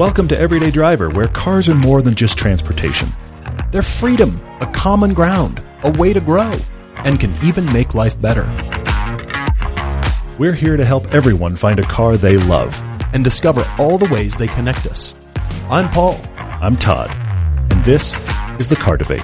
[0.00, 3.10] Welcome to Everyday Driver, where cars are more than just transportation.
[3.70, 6.52] They're freedom, a common ground, a way to grow,
[7.04, 8.44] and can even make life better.
[10.38, 12.82] We're here to help everyone find a car they love.
[13.12, 15.14] And discover all the ways they connect us.
[15.68, 16.18] I'm Paul.
[16.38, 17.10] I'm Todd,
[17.70, 18.22] and this
[18.58, 19.20] is the Car Debate.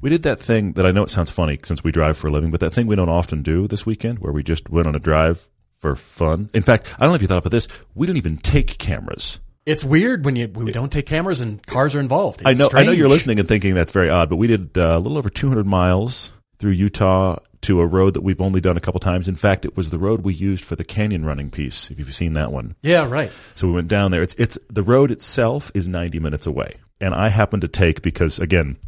[0.00, 2.30] We did that thing that I know it sounds funny since we drive for a
[2.30, 4.94] living, but that thing we don't often do this weekend where we just went on
[4.94, 5.46] a drive
[5.78, 6.50] for fun.
[6.54, 7.68] In fact, I don't know if you thought about this.
[7.94, 9.40] We didn't even take cameras.
[9.66, 12.40] It's weird when you we don't take cameras and cars are involved.
[12.44, 12.70] It's I know.
[12.72, 15.18] I know you're listening and thinking that's very odd, but we did uh, a little
[15.18, 19.28] over 200 miles through Utah to a road that we've only done a couple times.
[19.28, 21.90] In fact, it was the road we used for the canyon running piece.
[21.90, 23.30] If you've seen that one, Yeah, right.
[23.54, 24.22] so we went down there.
[24.22, 28.38] It's it's the road itself is 90 minutes away, and I happened to take because
[28.38, 28.78] again,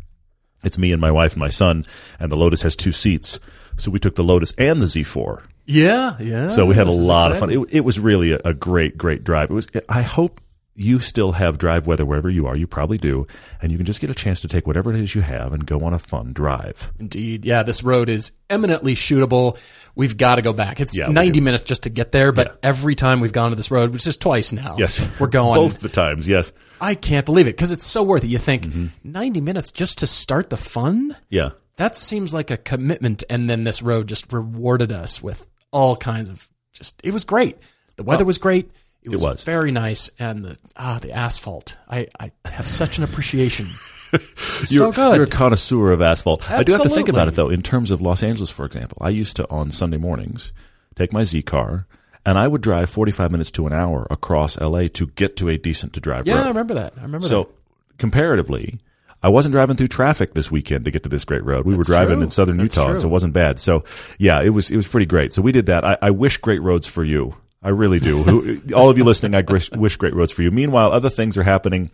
[0.64, 1.84] it's me and my wife and my son,
[2.18, 3.38] and the Lotus has two seats,
[3.77, 5.42] so we took the Lotus and the Z4.
[5.70, 6.48] Yeah, yeah.
[6.48, 7.51] So we had a lot of fun.
[7.51, 9.50] It, it was really a, a great, great drive.
[9.50, 9.67] It was.
[9.89, 10.41] I hope
[10.77, 12.56] you still have drive weather wherever you are.
[12.56, 13.27] You probably do,
[13.61, 15.67] and you can just get a chance to take whatever it is you have and
[15.67, 16.91] go on a fun drive.
[16.98, 17.44] Indeed.
[17.44, 19.61] Yeah, this road is eminently shootable.
[19.94, 20.81] We've got to go back.
[20.81, 23.70] It's Yeah, 90 minutes just to get there, but every time we've gone to this
[23.70, 25.55] road, which is twice now, Yes, we're going.
[25.56, 26.27] both the times.
[26.28, 28.28] Yes, I can't believe it because it's so worth it.
[28.31, 28.87] You think Mm-hmm.
[29.12, 31.16] 90 minutes just to start the fun?
[31.28, 31.50] yeah.
[31.77, 33.25] That seems like a commitment.
[33.31, 37.58] And then this road just rewarded us with all kinds of just, it was great.
[37.96, 38.70] The weather was great.
[39.02, 39.44] It was, was.
[39.44, 40.10] very nice.
[40.18, 41.76] And the, ah, the asphalt.
[41.88, 43.66] I, I have such an appreciation.
[44.12, 45.14] You're, so good.
[45.14, 46.41] you're a connoisseur of asphalt.
[46.41, 46.60] Absolutely.
[46.60, 47.48] I do have to think about it though.
[47.48, 50.52] In terms of Los Angeles, for example, I used to on Sunday mornings
[50.96, 51.86] take my Z car.
[52.26, 55.56] And I would drive 45 minutes to an hour across LA to get to a
[55.56, 56.94] decent to drive yeah, I remember that.
[56.98, 57.48] I remember So that.
[57.48, 57.54] So,
[57.98, 58.80] comparatively,
[59.22, 61.66] I wasn't driving through traffic this weekend to get to this great road.
[61.66, 62.24] We were driving true.
[62.24, 63.00] in southern That's Utah, true.
[63.00, 63.60] so it wasn't bad.
[63.60, 63.84] So
[64.18, 65.32] yeah, it was it was pretty great.
[65.32, 65.84] So we did that.
[65.84, 67.36] I, I wish great roads for you.
[67.62, 68.60] I really do.
[68.74, 70.50] All of you listening, I wish, wish great roads for you.
[70.50, 71.91] Meanwhile, other things are happening.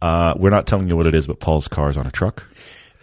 [0.00, 2.48] Uh, we're not telling you what it is, but Paul's car is on a truck.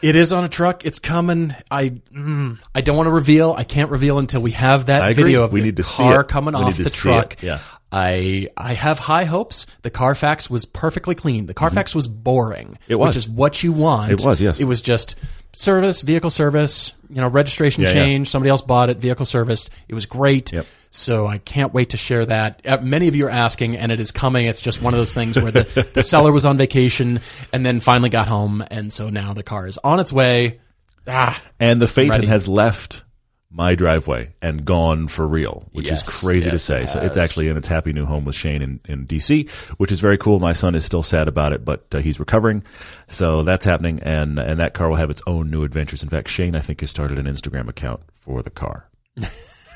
[0.02, 0.86] It is on a truck.
[0.86, 1.56] It's coming.
[1.70, 3.54] I mm, I don't want to reveal.
[3.54, 5.24] I can't reveal until we have that I agree.
[5.24, 6.28] video of We the need to car it.
[6.28, 7.34] coming We off the truck.
[7.34, 7.44] it.
[7.44, 7.60] Yeah.
[7.92, 9.66] I I have high hopes.
[9.82, 11.48] The Carfax was perfectly clean.
[11.48, 12.68] The Carfax was boring.
[12.84, 12.92] Mm-hmm.
[12.94, 13.08] It was.
[13.10, 14.12] which is what you want.
[14.12, 14.60] It was, yes.
[14.62, 15.16] It was just
[15.54, 16.94] service, vehicle service.
[17.10, 17.96] You know, registration Yeah, yeah.
[17.96, 18.30] change.
[18.30, 18.98] Somebody else bought it.
[18.98, 19.72] Vehicle serviced.
[19.88, 20.54] It was great.
[20.54, 20.66] Yep.
[20.92, 22.62] So I can't wait to share that.
[22.66, 24.48] Uh, Many of you are asking, and it is coming.
[24.48, 27.20] It's just one of those things where the, the seller was on vacation
[27.54, 30.60] and then finally got home, and so now the car is on its way.
[31.08, 33.04] Ah, And the Phaeton has left
[33.52, 36.84] my driveway and gone for real, which Yes, is crazy to say.
[36.84, 39.92] it So it's actually in its happy new home with Shane in, in DC, which
[39.92, 40.40] is very cool.
[40.40, 42.62] My son is still sad about it, but uh, he's recovering.
[43.08, 44.02] So that's happening.
[44.04, 46.04] And, and that car will have its own new adventures.
[46.04, 48.88] In fact, Shane, I think, has started an Instagram account for the car.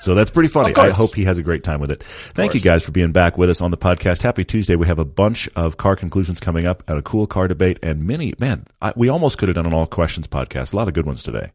[0.04, 0.76] So that's pretty funny.
[0.76, 2.04] I hope he has a great time with it.
[2.04, 4.22] Thank you guys for being back with us on the podcast.
[4.22, 4.76] Happy Tuesday.
[4.76, 8.04] We have a bunch of car conclusions coming up and a cool car debate and
[8.04, 10.74] many, man, I, we almost could have done an all questions podcast.
[10.74, 11.52] A lot of good ones today.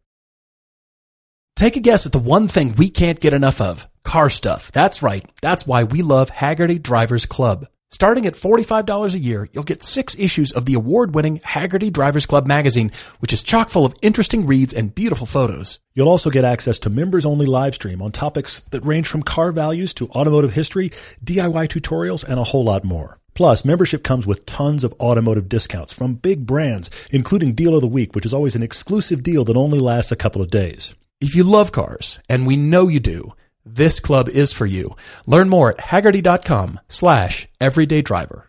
[1.57, 4.73] Take a guess at the one thing we can't get enough of car stuff.
[4.73, 5.29] That's right.
[5.43, 7.67] That's why we love Hagerty Drivers Club.
[7.91, 12.27] Starting at $45 a year, you'll get six issues of the award winning Hagerty Drivers
[12.27, 15.81] Club magazine, which is chock full of interesting reads and beautiful photos.
[15.95, 19.53] You'll also get access to members only live stream on topics that range from car
[19.53, 20.91] values to automotive history,
[21.25, 23.19] DIY tutorials, and a whole lot more.
[23.33, 27.87] Plus, membership comes with tons of automotive discounts from big brands, including Deal of the
[27.87, 30.95] Week, which is always an exclusive deal that only lasts a couple of days.
[31.23, 33.33] If you love cars, and we know you do,
[33.75, 34.97] this club is for you.
[35.27, 38.47] Learn more at hagerty.com slash everyday driver.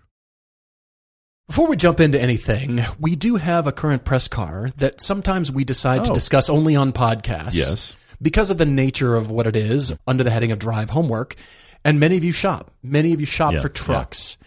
[1.48, 5.64] Before we jump into anything, we do have a current press car that sometimes we
[5.64, 6.14] decide to Oh.
[6.14, 7.56] discuss only on podcasts.
[7.56, 7.96] Yes.
[8.22, 11.36] Because of the nature of what it is under the heading of drive homework.
[11.84, 12.72] And many of you shop.
[12.84, 14.38] Many of you shop Yeah, for trucks.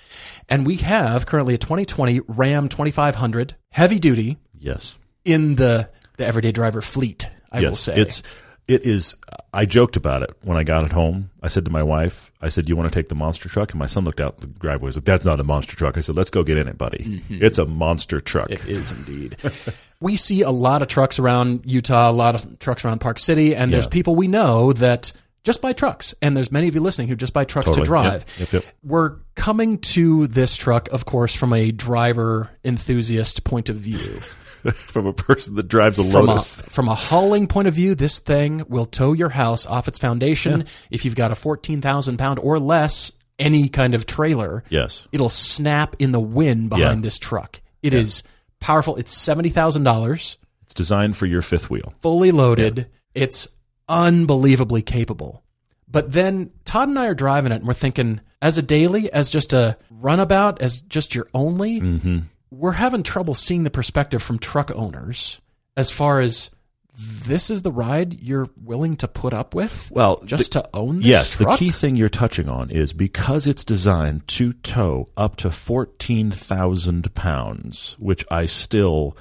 [0.48, 4.96] And we have currently a 2020 Ram 2500 heavy duty Yes.
[5.24, 5.88] in the,
[6.18, 7.68] the everyday driver fleet, I yes.
[7.70, 7.94] will say.
[7.96, 8.22] It's
[8.68, 9.14] it is
[9.52, 11.30] I joked about it when I got it home.
[11.42, 13.72] I said to my wife, I said, "Do you want to take the monster truck?"
[13.72, 14.88] And my son looked out the driveway.
[14.88, 17.04] He's like, "That's not a monster truck." I said, "Let's go get in it, buddy.
[17.04, 17.38] Mm-hmm.
[17.42, 19.36] It's a monster truck." It is indeed.
[20.00, 23.54] we see a lot of trucks around Utah, a lot of trucks around Park City,
[23.54, 23.90] and there's Yeah.
[23.90, 25.12] people we know that
[25.44, 26.14] just buy trucks.
[26.22, 27.84] And there's many of you listening who just buy trucks Totally.
[27.84, 28.24] to drive.
[28.38, 28.74] Yep, yep, yep.
[28.84, 33.98] We're coming to this truck, of course, from a driver enthusiast point of view.
[34.74, 38.18] From a person that drives a From a, from a hauling point of view, this
[38.20, 40.66] thing will tow your house off its foundation.
[40.90, 45.08] If you've got a 14,000 pound or less, any kind of trailer, yes.
[45.10, 47.02] it'll snap in the wind behind Yeah.
[47.02, 47.60] this truck.
[47.82, 48.22] It is
[48.60, 48.94] powerful.
[48.96, 51.92] It's $70,000 It's designed for your fifth wheel.
[51.98, 52.86] fully loaded.
[53.14, 53.48] It's
[53.88, 55.42] unbelievably capable.
[55.88, 59.28] But then Todd and I are driving it and we're thinking, as a daily, as
[59.28, 62.18] just a runabout, as just your only, Mm-hmm.
[62.52, 65.40] We're having trouble seeing the perspective from truck owners
[65.76, 66.50] as far as
[66.94, 69.90] this is the ride you're willing to put up with?
[69.90, 71.58] Well, just to own this Yes, truck?
[71.58, 77.14] the key thing you're touching on is because it's designed to tow up to 14,000
[77.14, 79.16] pounds, which I still.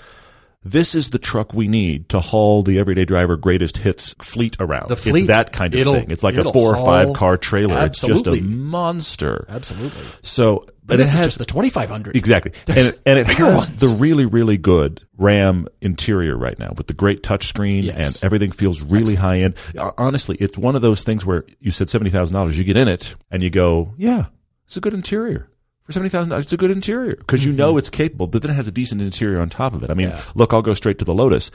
[0.64, 4.90] This is the truck we need to haul the everyday driver greatest hits fleet around.
[4.90, 5.22] The fleet.
[5.22, 6.12] It's that kind of thing.
[6.12, 7.84] It's like a four or five car trailer.
[7.86, 9.46] It's just a monster.
[9.50, 10.04] Absolutely.
[10.22, 12.16] So, But but it this is has just the 2500.
[12.16, 12.52] Exactly.
[12.68, 13.70] And There's and it has ones.
[13.80, 18.16] the really, really good RAM interior right now with the great touchscreen Yes.
[18.16, 19.56] and everything feels really high end.
[19.78, 23.16] Uh, Honestly, it's one of those things where you said $70,000, you get in it
[23.30, 24.26] and you go, yeah,
[24.66, 25.48] it's a good interior.
[25.84, 28.68] For $70,000, it's a good interior because you know it's capable, but then it has
[28.68, 29.90] a decent interior on top of it.
[29.90, 30.18] I mean, Mm-hmm.
[30.18, 30.32] Yeah.
[30.36, 31.52] look, I'll go straight to the Lotus.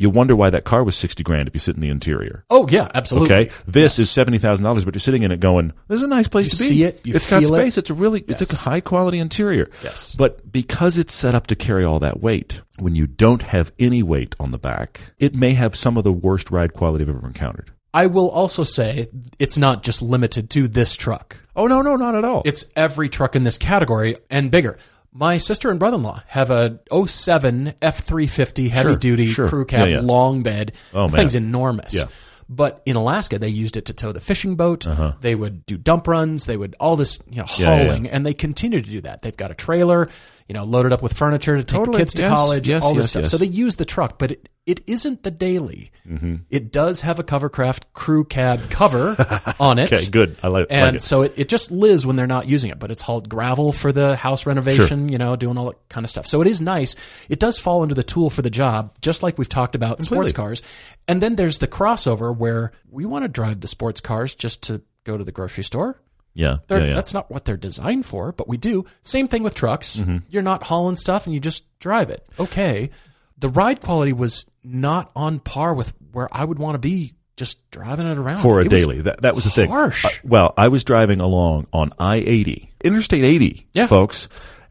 [0.00, 2.44] You wonder why that car was 60 grand if you sit in the interior.
[2.50, 3.34] Oh, yeah, absolutely.
[3.34, 6.06] Okay, this is seventy thousand dollars, but you're sitting in it going, "This is a
[6.06, 6.68] nice place You to be.
[6.68, 7.58] see it, you it's got feel it.
[7.60, 7.78] space.
[7.78, 9.68] It's a really, it's a high quality interior.
[9.82, 10.14] Yes.
[10.14, 14.04] but because it's set up to carry all that weight, when you don't have any
[14.04, 17.26] weight on the back, it may have some of the worst ride quality I've ever
[17.26, 17.72] encountered.
[17.92, 19.08] I will also say
[19.40, 21.36] it's not just limited to this truck.
[21.56, 22.42] Oh no, no, not at all.
[22.44, 24.78] It's every truck in this category and bigger.
[25.20, 29.48] My sister and brother-in-law have a 07 F350 heavy Sure, duty sure.
[29.48, 30.00] crew cab Yeah, yeah.
[30.02, 30.72] long bed.
[30.94, 31.92] Oh, the thing's enormous.
[31.92, 32.04] Yeah.
[32.48, 34.86] But in Alaska, they used it to tow the fishing boat.
[35.20, 36.46] They would do dump runs.
[36.46, 37.64] They would all this, you know, Uh-huh.
[37.64, 39.22] Hauling, and they continue to do that.
[39.22, 40.08] They've got a trailer,
[40.48, 41.98] you know, loaded up with furniture to take Totally.
[41.98, 42.68] the kids to Yes, college.
[42.68, 43.26] yes, all this yes, stuff.
[43.26, 45.90] So they use the truck, but it, it isn't the daily.
[46.08, 46.36] Mm-hmm.
[46.48, 49.14] It does have a Covercraft crew cab cover
[49.60, 49.92] on it.
[49.92, 50.36] okay, good.
[50.42, 50.94] I like, And like it.
[50.94, 53.72] And so it, it just lives when they're not using it, but it's hauled gravel
[53.72, 56.26] for the house renovation, you know, doing all that kind of stuff.
[56.26, 56.96] So it is nice.
[57.28, 60.32] It does fall into the tool for the job, just like we've talked about sports
[60.32, 60.62] cars.
[61.06, 64.80] And then there's the crossover where we want to drive the sports cars just to
[65.04, 66.00] go to the grocery store.
[66.38, 66.94] Yeah, yeah, yeah.
[66.94, 68.84] That's not what they're designed for, but we do.
[69.02, 69.96] Same thing with trucks.
[69.96, 70.18] Mm-hmm.
[70.30, 72.26] You're not hauling stuff and you just drive it.
[72.38, 72.90] Okay.
[73.38, 77.68] The ride quality was not on par with where I would want to be just
[77.72, 78.38] driving it around.
[78.38, 79.00] for a It daily.
[79.00, 79.68] That that was the thing.
[79.68, 80.04] harsh.
[80.04, 83.86] Uh, well, I was driving along on I eighty, Interstate eighty, Yeah.
[83.86, 84.28] folks,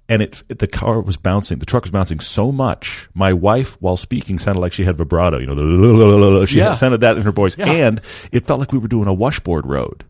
[0.09, 1.59] and it, it- the car was bouncing.
[1.59, 3.07] The truck was bouncing so much.
[3.13, 5.37] My wife, while speaking, sounded like she had vibrato.
[5.39, 6.73] You know, the she Yeah.
[6.75, 7.71] sounded that in her voice, Yeah.
[7.71, 10.03] and it felt like we were doing a washboard road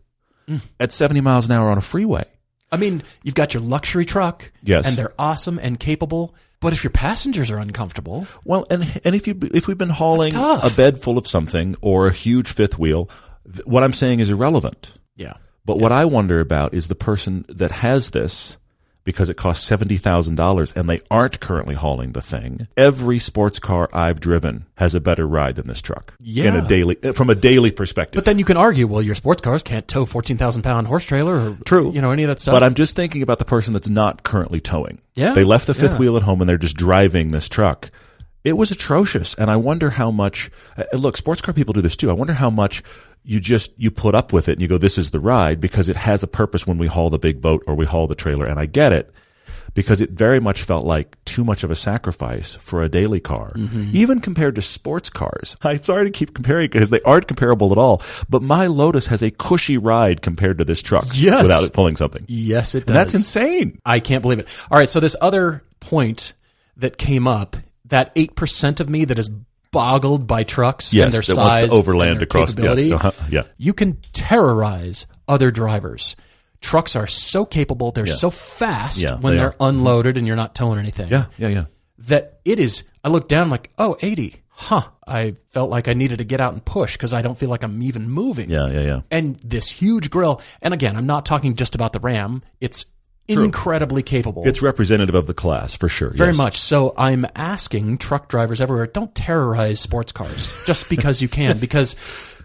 [0.48, 0.60] Mm.
[0.80, 2.24] at seventy miles an hour on a freeway.
[2.72, 4.86] I mean, you've got your luxury truck, Yes.
[4.86, 6.34] and they're awesome and capable.
[6.60, 10.34] But if your passengers are uncomfortable, Well, and and if you if we've been hauling
[10.34, 13.08] a bed full of something or a huge fifth wheel,
[13.44, 14.94] th- what I'm saying is irrelevant.
[15.16, 15.34] yeah,
[15.64, 18.56] But what I wonder about is the person that has this
[19.08, 22.68] because it costs $70,000 and they aren't currently hauling the thing.
[22.76, 26.12] Every sports car I've driven has a better ride than this truck.
[26.20, 26.48] Yeah.
[26.48, 28.18] In a daily from a daily perspective.
[28.18, 31.06] but then you can argue, well, your sports cars can't tow fourteen thousand pound horse
[31.06, 31.90] trailer, or True.
[31.94, 32.52] you know, any of that stuff.
[32.52, 35.00] But I'm just thinking about the person that's not currently towing.
[35.14, 35.98] Yeah, They left the fifth yeah.
[35.98, 37.90] wheel at home and they're just driving this truck.
[38.44, 39.34] It was atrocious.
[39.34, 42.08] And I wonder how much, uh, look, sports car people do this too.
[42.08, 42.82] I wonder how much
[43.24, 45.88] you just, you put up with it and you go, this is the ride because
[45.88, 48.46] it has a purpose when we haul the big boat or we haul the trailer.
[48.46, 49.10] And I get it
[49.74, 53.52] because it very much felt like too much of a sacrifice for a daily car,
[53.54, 53.90] Mm-hmm.
[53.92, 55.56] even compared to sports cars.
[55.62, 59.22] I'm sorry to keep comparing because they aren't comparable at all, but my Lotus has
[59.22, 61.42] a cushy ride compared to this truck Yes.
[61.42, 62.24] without it pulling something.
[62.28, 62.88] yes, it does.
[62.88, 63.78] And that's insane.
[63.84, 64.48] I can't believe it.
[64.70, 66.32] All right, so this other point
[66.78, 67.56] that came up,
[67.86, 69.30] that eight percent of me that is
[69.70, 73.12] boggled by trucks Yes, and their that size, wants to overland across- yes, capability, uh-huh,
[73.30, 73.42] yeah.
[73.58, 76.16] you can terrorize other drivers.
[76.60, 78.14] Trucks are so capable; they're Yeah.
[78.14, 79.68] so fast Yeah, when they are are.
[79.68, 81.08] unloaded and you're not towing anything.
[81.08, 81.64] Yeah, yeah, yeah.
[81.98, 82.84] that it is.
[83.04, 84.36] I look down like, oh, 80.
[84.50, 84.82] Huh.
[85.06, 87.62] I felt like I needed to get out and push because I don't feel like
[87.62, 88.50] I'm even moving.
[88.50, 89.00] Yeah, yeah, yeah.
[89.10, 90.40] And this huge grill.
[90.60, 92.42] And again, I'm not talking just about the Ram.
[92.60, 92.84] It's
[93.28, 94.46] incredibly capable.
[94.46, 96.10] It's representative of the class for sure.
[96.10, 96.36] very yes.
[96.36, 96.58] much.
[96.58, 101.58] So I'm asking truck drivers everywhere, don't terrorize sports cars just because you can.
[101.58, 101.94] because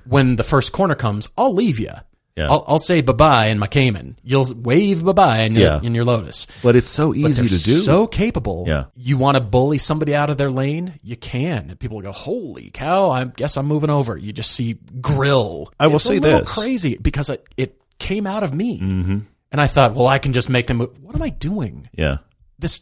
[0.06, 1.92] when the first corner comes, I'll leave you.
[2.36, 2.50] Yeah.
[2.50, 4.18] I'll, I'll say bye bye in my Cayman.
[4.24, 5.80] You'll wave bye bye in, your Yeah.
[5.84, 6.48] in your Lotus.
[6.64, 7.76] But it's so easy to do.
[7.82, 8.64] So capable.
[8.68, 8.86] Yeah.
[8.96, 11.00] You want to bully somebody out of their lane?
[11.04, 11.70] You can.
[11.70, 13.12] And people go, "Holy cow!
[13.12, 15.72] I guess I'm moving over." You just see grill.
[15.80, 16.52] I will It's say a this.
[16.58, 19.18] crazy because it, it came out of me, mm-hmm.
[19.54, 20.78] And I thought, well, I can just make them.
[20.78, 21.00] Move.
[21.02, 21.88] What am I doing?
[21.98, 22.18] yeah.
[22.60, 22.82] This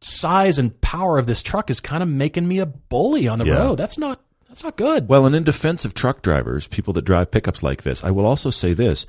[0.00, 3.46] size and power of this truck is kind of making me a bully on the
[3.46, 3.54] Yeah.
[3.58, 3.76] road.
[3.76, 4.20] That's not.
[4.48, 5.08] That's not good.
[5.08, 8.24] Well, and in defense of truck drivers, people that drive pickups like this, I will
[8.24, 9.04] also say this.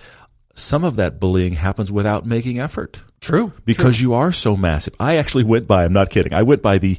[0.55, 3.53] Some of that bullying happens without making effort True.
[3.63, 4.95] because you are so massive.
[4.99, 6.97] I actually went by, I'm not kidding, I went by the,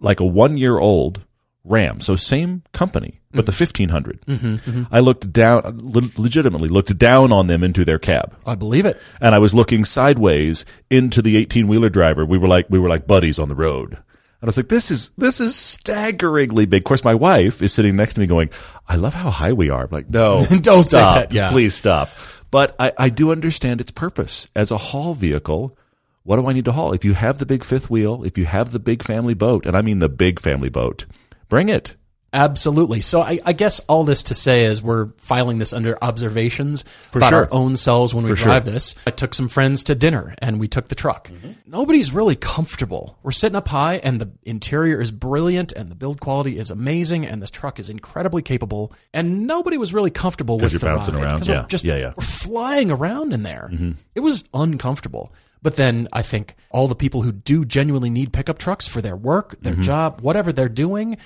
[0.00, 1.24] like a one year old
[1.64, 3.84] Ram, so same company, but the mm-hmm.
[3.84, 4.22] 1500.
[4.26, 4.94] Mm-hmm, mm-hmm.
[4.94, 9.00] I looked down, le- legitimately looked down on them into their cab, I believe it.
[9.20, 12.24] and I was looking sideways into the 18 wheeler driver.
[12.24, 13.98] We were like we were like buddies on the road.
[14.40, 16.80] And I was like, this is this is staggeringly big.
[16.80, 18.48] Of course, my wife is sitting next to me, going,
[18.88, 21.50] "I love how high we are." I'm like, no, Don't stop, that, yeah.
[21.50, 22.08] please stop.
[22.50, 25.76] But I, I do understand its purpose as a haul vehicle.
[26.22, 26.92] What do I need to haul?
[26.92, 29.76] If you have the big fifth wheel, if you have the big family boat, and
[29.76, 31.04] I mean the big family boat,
[31.50, 31.96] bring it.
[32.32, 33.00] Absolutely.
[33.00, 37.30] So I, I guess all this to say is we're filing this under observations about
[37.30, 37.38] sure.
[37.40, 38.72] our own selves when we For drive sure.
[38.72, 38.94] this.
[39.04, 41.28] I took some friends to dinner and we took the truck.
[41.28, 41.50] Mm-hmm.
[41.66, 43.18] Nobody's really comfortable.
[43.24, 47.26] We're sitting up high and the interior is brilliant and the build quality is amazing
[47.26, 51.16] and this truck is incredibly capable and nobody was really comfortable with you're the bouncing
[51.16, 51.48] ride, around.
[51.48, 51.66] Yeah.
[51.68, 52.12] just Yeah, yeah.
[52.16, 53.72] we're flying around in there.
[54.14, 55.32] It was uncomfortable.
[55.62, 59.16] But then I think all the people who do genuinely need pickup trucks for their
[59.16, 59.82] work, their Mm-hmm.
[59.82, 61.18] job, whatever they're doing,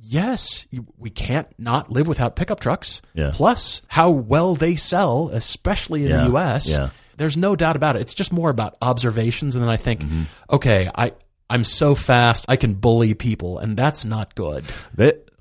[0.00, 0.66] yes,
[0.98, 3.00] we can't not live without pickup trucks.
[3.14, 3.30] Yeah.
[3.32, 6.16] Plus, how well they sell, especially in Yeah.
[6.18, 6.68] the U.S.
[6.68, 6.90] Yeah.
[7.16, 8.02] There's no doubt about it.
[8.02, 10.22] It's just more about observations, and then I think, Mm-hmm.
[10.50, 11.12] okay, I
[11.50, 14.64] I'm so fast, I can bully people, and that's not good.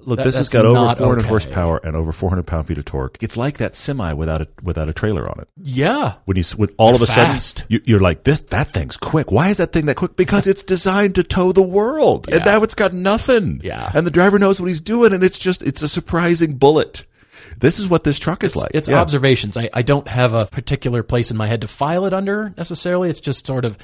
[0.06, 1.28] Look, That- this has got over 400 okay.
[1.28, 3.18] horsepower and over 400 pound feet of torque.
[3.22, 5.48] It's like that semi without a without a trailer on it.
[5.62, 7.60] Yeah, When you when all of a fast.
[7.60, 9.32] sudden you, you're like this, that thing's quick.
[9.32, 10.16] Why is that thing that quick?
[10.16, 13.62] Because it's designed to tow the world, and now it's got nothing.
[13.64, 13.90] Yeah.
[13.94, 17.06] and the driver knows what he's doing, and it's just it's a surprising bullet.
[17.60, 18.72] This is what this truck is like.
[18.74, 19.00] it's Yeah.
[19.00, 19.58] observations.
[19.58, 23.10] I, I don't have a particular place in my head to file it under necessarily.
[23.10, 23.78] It's just sort of,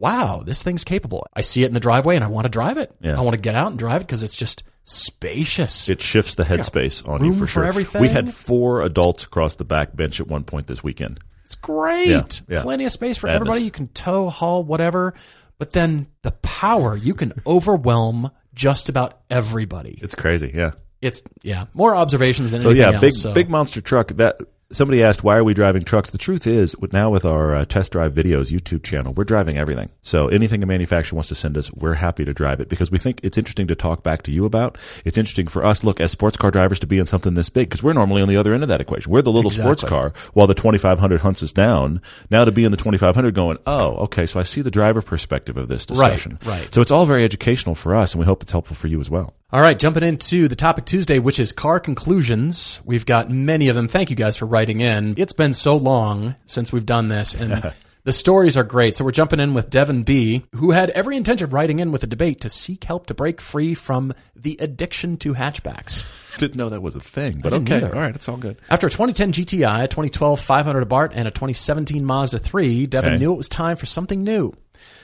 [0.00, 1.26] wow, this thing's capable.
[1.34, 2.90] I see it in the driveway and I want to drive it.
[3.00, 3.18] Yeah.
[3.18, 5.88] I want to get out and drive it because it's just spacious.
[5.88, 7.64] It shifts the headspace on you for for sure.
[7.64, 8.00] everything.
[8.02, 11.20] We had four adults across the back bench at one point this weekend.
[11.44, 12.08] It's great.
[12.08, 12.62] Yeah, yeah.
[12.62, 13.40] Plenty of space for Madness.
[13.40, 13.64] everybody.
[13.64, 15.14] You can tow, haul, whatever.
[15.58, 19.98] But then the power, you can overwhelm just about everybody.
[20.00, 20.50] It's crazy.
[20.54, 20.72] Yeah.
[21.02, 23.22] It's yeah, more observations than So anything yeah, big else.
[23.22, 23.28] so.
[23.30, 24.08] Yeah, big monster truck.
[24.08, 24.38] That
[24.72, 26.10] somebody asked, why are we driving trucks?
[26.10, 29.90] The truth is, now with our uh, test drive videos YouTube channel, we're driving everything.
[30.02, 32.98] So anything a manufacturer wants to send us, we're happy to drive it because we
[32.98, 34.78] think it's interesting to talk back to you about.
[35.04, 37.68] It's interesting for us, look, as sports car drivers, to be in something this big
[37.68, 39.12] because we're normally on the other end of that equation.
[39.12, 42.00] We're the little sports car while the 2500 hunts us down.
[42.30, 45.56] Now to be in the 2500, going, oh, okay, so I see the driver perspective
[45.56, 46.38] of this discussion.
[46.44, 46.74] right, right.
[46.74, 49.10] So it's all very educational for us, and we hope it's helpful for you as
[49.10, 49.34] well.
[49.52, 52.80] All right, jumping into the topic Tuesday, which is car conclusions.
[52.84, 53.88] We've got many of them.
[53.88, 55.14] Thank you guys for writing in.
[55.18, 57.72] It's been so long since we've done this, and
[58.04, 58.96] the stories are great.
[58.96, 62.04] So we're jumping in with Devin B, who had every intention of writing in with
[62.04, 66.06] a debate to seek help to break free from the addiction to hatchbacks.
[66.38, 67.92] Didn't know that was a thing, but okay, either.
[67.92, 68.56] all right, it's all good.
[68.70, 73.18] After a 2010 GTI, a 2012 500 Abarth, and a 2017 Mazda 3, Devin Okay.
[73.18, 74.52] knew it was time for something new.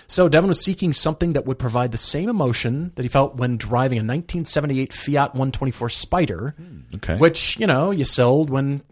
[0.06, 3.56] So Devin was seeking something that would provide the same emotion that he felt when
[3.56, 7.16] driving a 1978 Fiat 124 Spider, hmm, Okay.
[7.18, 8.82] which, you know, you sold when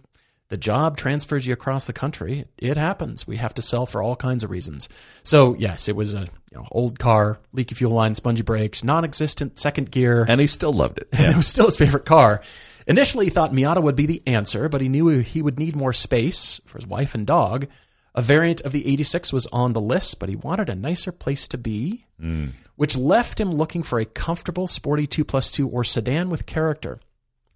[0.49, 2.45] the job transfers you across the country.
[2.59, 3.27] It happens.
[3.27, 4.89] We have to sell for all kinds of reasons.
[5.23, 6.21] So, yes, it was a
[6.53, 10.73] you know, old car, leaky fuel line, spongy brakes, non-existent second gear and he still
[10.73, 11.09] loved it.
[11.13, 12.43] and it was still his favorite car.
[12.87, 15.95] Initially, he thought Miata would be the answer, but he knew he would need more
[15.95, 17.67] space for his wife and dog.
[18.15, 21.49] A variant of the 86 was on the list, but he wanted a nicer place
[21.49, 22.51] to be, mm.
[22.77, 27.01] which left him looking for a comfortable, sporty 2 plus 2 or sedan with character.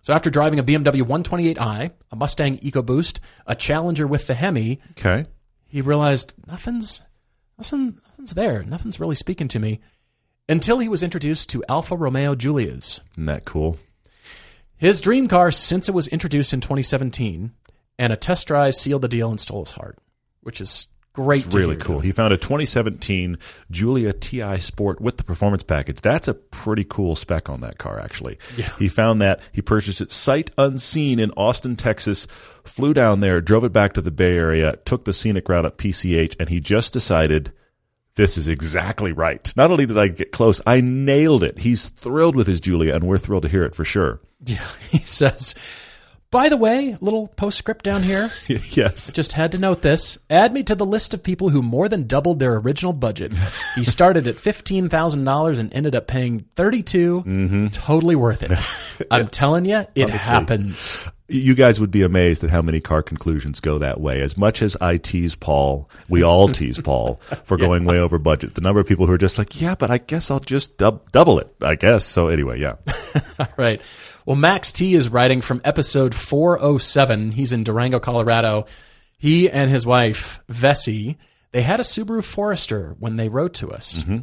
[0.01, 5.27] So after driving a BMW 128i, a Mustang EcoBoost, a Challenger with the Hemi, Okay.
[5.69, 7.03] he realized nothing's
[7.57, 8.63] nothing, nothing's there.
[8.65, 9.81] Nothing's really speaking to me.
[10.49, 13.01] Until he was introduced to Alfa Romeo Giulias.
[13.13, 13.77] Isn't that cool?
[14.77, 17.53] His dream car since it was introduced in 2017,
[17.99, 19.99] and a test drive sealed the deal and stole his heart,
[20.49, 21.45] which is great.
[21.45, 22.01] It's really cool.
[22.01, 23.37] He found a 2017
[23.71, 26.01] Giulia TI Sport with the performance package.
[26.01, 28.39] That's a pretty cool spec on that car, actually.
[28.57, 28.71] Yeah.
[28.79, 29.43] He found that.
[29.53, 32.27] He purchased it sight unseen in Austin, Texas,
[32.65, 35.77] flew down there, drove it back to the Bay Area, took the scenic route up
[35.77, 37.53] PCH, and he just decided
[38.15, 39.53] this is exactly right.
[39.55, 41.59] Not only did I get close, I nailed it.
[41.59, 44.23] He's thrilled with his Giulia, and we're thrilled to hear it for sure.
[44.47, 45.55] Yeah, he says.
[46.31, 48.29] By the way, little postscript down here.
[48.49, 49.13] yes.
[49.13, 50.19] Just had to note this.
[50.29, 53.33] Add me to the list of people who more than doubled their original budget.
[53.75, 57.23] He started at fifteen thousand dollars and ended up paying thirty-two.
[57.23, 57.67] Mm-hmm.
[57.69, 59.07] Totally worth it.
[59.11, 61.09] I'm telling you, it happens.
[61.31, 64.21] You guys would be amazed at how many car conclusions go that way.
[64.23, 68.55] As much as I tease Paul, we all tease Paul for going way over budget.
[68.55, 71.11] The number of people who are just like, yeah, but I guess I'll just dub-
[71.13, 72.07] double it, I guess.
[72.07, 72.77] So anyway, yeah.
[73.59, 73.81] Right.
[74.29, 77.31] Well, Max T is writing from episode 407.
[77.31, 78.67] He's in Durango, Colorado.
[79.17, 81.17] He and his wife, Vessi,
[81.53, 84.03] they had a Subaru Forester when they wrote to us.
[84.03, 84.19] Mm-hmm.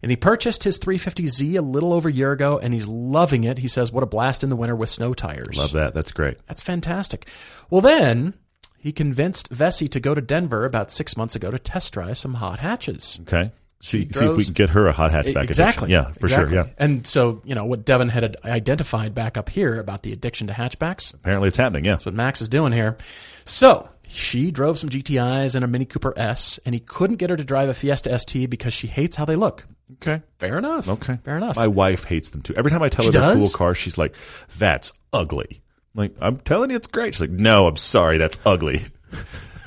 [0.00, 3.58] And he purchased his 350Z a little over a year ago, and he's loving it.
[3.58, 5.92] He says, "What a blast in the winter with snow tires." Love that.
[5.92, 6.36] That's great.
[6.46, 7.26] That's fantastic.
[7.68, 8.34] Well, then
[8.78, 12.34] he convinced Vesey to go to Denver about six months ago to test drive some
[12.34, 13.18] hot hatches.
[13.22, 13.50] Okay.
[13.80, 15.86] See, see if we can get her a hot hatchback exactly.
[15.86, 15.90] addiction.
[15.90, 16.54] Yeah, for Exactly.
[16.56, 16.64] sure.
[16.66, 16.70] Yeah.
[16.78, 20.52] And so, you know, what Devin had identified back up here about the addiction to
[20.52, 21.84] hatchbacks, Apparently it's happening.
[21.84, 21.92] Yeah.
[21.92, 22.96] that's what Max is doing here.
[23.44, 27.36] So she drove some GTIs and a Mini Cooper S, and he couldn't get her
[27.36, 29.64] to drive a Fiesta ST because she hates how they look.
[30.02, 30.22] Okay.
[30.38, 30.88] Fair enough.
[30.88, 31.18] Okay.
[31.22, 31.54] Fair enough.
[31.56, 32.54] My wife hates them too.
[32.56, 33.38] Every time I tell She her they're does?
[33.38, 34.14] cool car, she's like,
[34.58, 35.62] "That's ugly."
[35.94, 37.14] I'm like, I'm telling you, it's great.
[37.14, 38.82] She's like, "No, I'm sorry, that's ugly."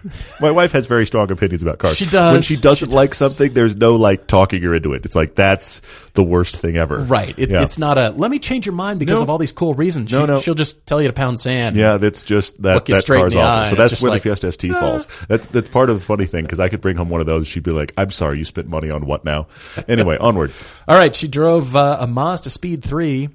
[0.40, 1.98] My wife has very strong opinions about cars.
[1.98, 2.34] She does.
[2.34, 5.06] When she doesn't like something, there's no like talking her into it.
[5.06, 5.82] It's like that's
[6.14, 7.00] the worst thing ever.
[7.00, 7.38] right.
[7.38, 7.62] It, yeah.
[7.62, 9.24] It's not a let me change your mind because No.
[9.24, 10.12] of all these cool reasons.
[10.12, 10.40] No, she, no.
[10.40, 11.76] She'll just tell you to pound sand.
[11.76, 13.70] Yeah, that's just that that car's awful.
[13.70, 15.08] So that's where like, the Fiesta ST falls.
[15.28, 17.48] That's that's part of the funny thing because I could bring home one of those.
[17.48, 19.48] She'd be like, "I'm sorry, you spent money on what now?"
[19.88, 20.52] Anyway, onward.
[20.88, 23.30] All right, she drove uh, a Mazda Speed 3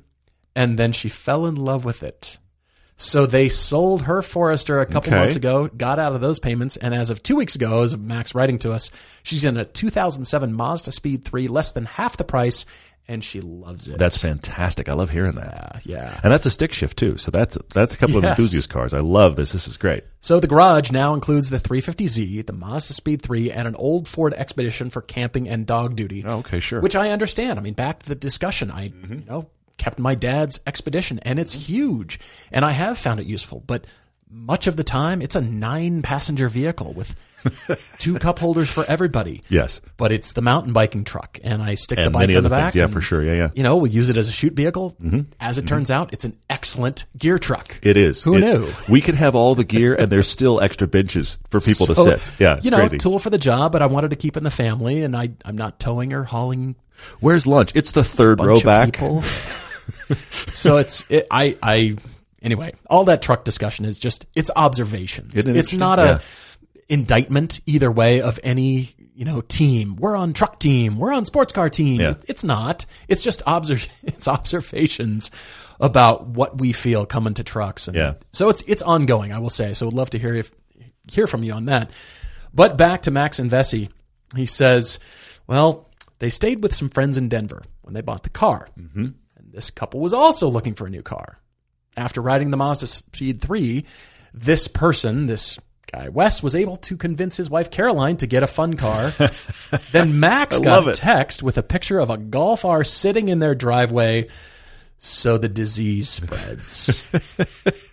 [0.54, 2.38] and then she fell in love with it.
[2.98, 5.20] So they sold her Forester a couple Okay.
[5.20, 8.34] months ago, got out of those payments, and as of two weeks ago, as Max
[8.34, 8.90] writing to us,
[9.22, 12.64] she's in a 2007 Mazda Speed 3, less than half the price,
[13.06, 13.98] and she loves it.
[13.98, 14.88] That's fantastic.
[14.88, 15.82] I love hearing that.
[15.84, 16.20] yeah, yeah.
[16.24, 17.16] And that's a stick shift too.
[17.18, 18.94] So that's that's a couple of enthusiast cars.
[18.94, 19.52] I love this.
[19.52, 20.02] This is great.
[20.20, 24.34] So the garage now includes the 350Z, the Mazda Speed 3, and an old Ford
[24.34, 26.24] Expedition for camping and dog duty.
[26.26, 26.80] Oh, okay, sure.
[26.80, 27.58] Which I understand.
[27.58, 28.70] I mean, back to the discussion.
[28.72, 29.12] I, mm-hmm.
[29.12, 32.18] you know, kept my dad's Expedition, and it's huge,
[32.50, 33.62] and I have found it useful.
[33.66, 33.86] But
[34.28, 37.14] much of the time, it's a nine-passenger vehicle with
[37.98, 39.42] two cup holders for everybody.
[39.48, 39.80] Yes.
[39.96, 42.72] But it's the mountain biking truck, and I stick the bike in the back.
[42.72, 42.76] things.
[42.76, 43.22] Yeah, and, for sure.
[43.22, 43.50] Yeah, yeah.
[43.54, 44.96] You know, we use it as a shoot vehicle.
[45.00, 45.30] Mm-hmm.
[45.38, 45.76] As it mm-hmm.
[45.76, 47.78] turns out, it's an excellent gear truck.
[47.82, 48.24] It is.
[48.24, 48.68] Who It- knew?
[48.88, 52.22] We can have all the gear, and there's still extra benches for people to sit.
[52.38, 52.98] Yeah, it's you know, crazy.
[52.98, 55.56] tool for the job, but I wanted to keep in the family, and I, I'm
[55.56, 56.76] not towing or hauling
[57.20, 57.72] Where's lunch?
[57.74, 58.96] It's the third row back.
[60.52, 61.96] so it's it, I I
[62.42, 62.72] anyway.
[62.88, 65.34] All that truck discussion is just it's observations.
[65.36, 66.18] It it's not Yeah.
[66.18, 66.20] a
[66.88, 69.96] indictment either way of any you know team.
[69.96, 70.98] We're on truck team.
[70.98, 72.00] We're on sports car team.
[72.00, 72.14] Yeah.
[72.28, 72.86] It's not.
[73.08, 75.30] It's just obser- It's observations
[75.80, 77.88] about what we feel coming to trucks.
[77.88, 78.14] And Yeah.
[78.32, 79.32] So it's it's ongoing.
[79.32, 79.74] I will say.
[79.74, 80.50] So would love to hear if
[81.10, 81.90] hear from you on that.
[82.54, 83.90] But back to Max and Vesey.
[84.34, 84.98] He says,
[85.46, 88.66] well, they stayed with some friends in Denver when they bought the car.
[88.78, 89.08] Mm-hmm.
[89.56, 91.38] This couple was also looking for a new car.
[91.96, 93.86] After riding the Mazda Speed 3,
[94.34, 95.58] this person, this
[95.90, 99.08] guy Wes, was able to convince his wife Caroline to get a fun car.
[99.92, 103.54] then Max got a text with a picture of a Golf R sitting in their
[103.54, 104.28] driveway.
[104.98, 107.10] So the disease spreads.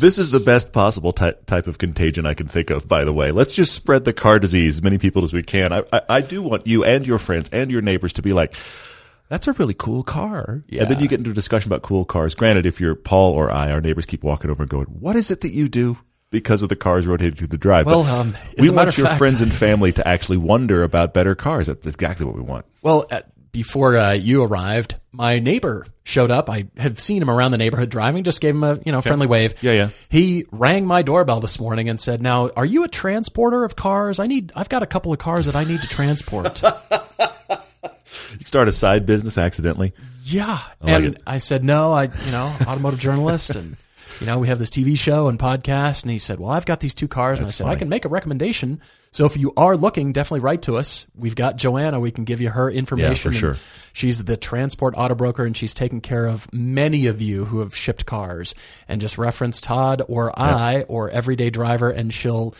[0.00, 3.12] This is the best possible ty- type of contagion I can think of, by the
[3.12, 3.30] way.
[3.30, 5.72] Let's just spread the car disease as many people as we can.
[5.72, 8.52] I, I, I do want you and your friends and your neighbors to be like,
[9.28, 10.64] that's a really cool car.
[10.68, 10.82] Yeah.
[10.82, 12.34] And then you get into a discussion about cool cars.
[12.34, 15.30] Granted, if you're Paul or I, our neighbors keep walking over and going, what is
[15.30, 15.96] it that you do?
[16.30, 17.86] Because of the cars rotating through the drive.
[17.86, 21.68] Well, um, we want your fact- friends and family to actually wonder about better cars.
[21.68, 22.66] That's exactly what we want.
[22.82, 23.20] Well, uh,
[23.52, 26.50] before uh, you arrived, my neighbor showed up.
[26.50, 28.24] I have seen him around the neighborhood driving.
[28.24, 29.54] Just gave him a you know friendly wave.
[29.62, 29.88] Yeah, yeah.
[30.08, 34.18] He rang my doorbell this morning and said, "Now, are you a transporter of cars?
[34.18, 34.50] I need.
[34.56, 36.62] I've got a couple of cars that I need to transport."
[38.38, 39.92] You start a side business accidentally.
[40.24, 41.22] yeah, like and it.
[41.26, 43.76] I said, "No, I you know automotive journalist and."
[44.20, 46.78] You know, we have this TV show and podcast, and he said, "Well, I've got
[46.78, 48.80] these two cars," and I said, "I can make a recommendation.
[49.10, 51.06] So if you are looking, definitely write to us.
[51.16, 53.32] We've got Joanna; we can give you her information.
[53.32, 53.56] For sure.
[53.92, 57.74] She's the transport auto broker, and she's taken care of many of you who have
[57.74, 58.54] shipped cars.
[58.86, 62.54] And just reference Todd or I or Everyday Driver, and she'll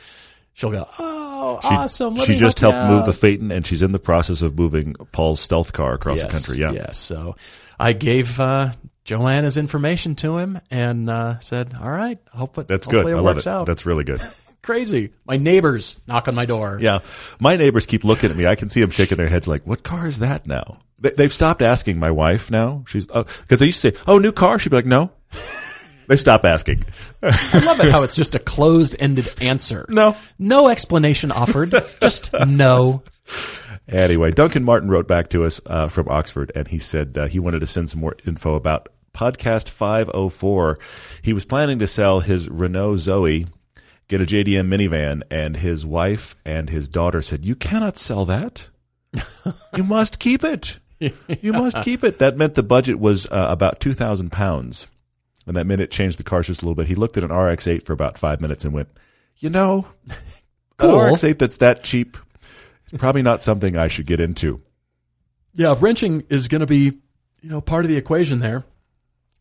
[0.55, 3.13] she'll go, "Oh, She, awesome!" Let she just help helped you move the.
[3.13, 6.57] Phaeton, and she's in the process of moving Paul's stealth car across the country.
[6.59, 6.73] Yeah.
[6.73, 6.97] Yes.
[6.99, 7.37] So
[7.79, 8.73] I gave uh,
[9.05, 13.19] Joanna's information to him and uh, said, "All right, I hope it That's hopefully good.
[13.19, 13.47] It I love it.
[13.47, 14.21] out." That's really good.
[14.65, 15.13] crazy.
[15.27, 16.79] My neighbors knock on my door.
[16.81, 17.01] Yeah.
[17.39, 18.47] My neighbors keep looking at me.
[18.47, 20.79] I can see them shaking their heads like, what car is that now?
[20.99, 22.83] They, they've stopped asking my wife now.
[22.89, 24.59] She's, oh, cause they used to say, oh, new car.
[24.59, 25.11] She'd be like, no.
[26.07, 26.85] They stop asking.
[27.23, 29.87] I love it how it's just a closed-ended answer.
[29.89, 30.17] No.
[30.39, 31.75] no explanation offered.
[32.01, 33.03] just no.
[33.89, 37.39] Anyway, Duncan Martin wrote back to us uh, from Oxford, and he said uh, he
[37.39, 40.79] wanted to send some more info about podcast 504.
[41.23, 43.47] He was planning to sell his Renault Zoe,
[44.09, 48.71] get a JDM minivan, and his wife and his daughter said, "You cannot sell that.
[49.77, 50.79] you must keep it.
[50.99, 54.89] You must keep it." That meant the budget was uh, about two thousand pounds,
[55.47, 56.87] and that minute changed the cars just a little bit.
[56.89, 58.89] He looked at an RX-8 for about five minutes and went,
[59.39, 59.87] "You know,
[60.79, 61.01] Cool.
[61.01, 62.17] an RX-8 that's that cheap."
[62.99, 64.61] Probably not something I should get into.
[65.55, 66.93] Yeah, wrenching is going to be,
[67.41, 68.65] you know, part of the equation there.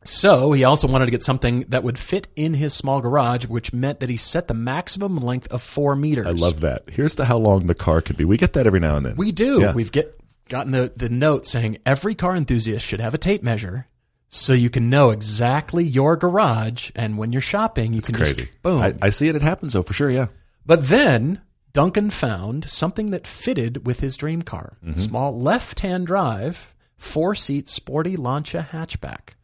[0.06, 3.72] So he also wanted to get something that would fit in his small garage, which
[3.74, 6.28] meant that he set the maximum length of four meters.
[6.28, 6.84] I love that.
[6.90, 8.26] Here's the how long the car could be.
[8.26, 9.16] We get that every now and then.
[9.16, 9.62] We do.
[9.62, 9.74] Yeah.
[9.74, 13.88] We've get gotten the, the note saying every car enthusiast should have a tape measure
[14.34, 18.46] so you can know exactly your garage and when you're shopping you can Crazy.
[18.46, 18.82] just boom.
[18.82, 19.36] I, I see it.
[19.36, 20.10] It happens though for sure.
[20.10, 20.28] Yeah.
[20.66, 21.42] But then
[21.74, 24.78] Duncan found something that fitted with his dream car.
[24.84, 24.96] Mm-hmm.
[24.98, 29.36] Small left-hand drive, four-seat sporty Lancia hatchback.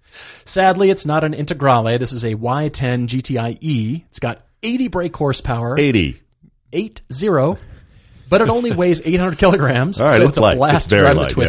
[0.45, 1.99] Sadly, it's not an Integrale.
[1.99, 4.06] This is a Y10 GTI E.
[4.10, 6.19] It's got 80 brake horsepower, Eighty.
[6.73, 7.58] eight zero,
[8.28, 9.99] but it only weighs 800 kilograms.
[10.02, 10.58] Right, so it's it's, a light.
[10.58, 11.47] blast It's to drive light, the yeah.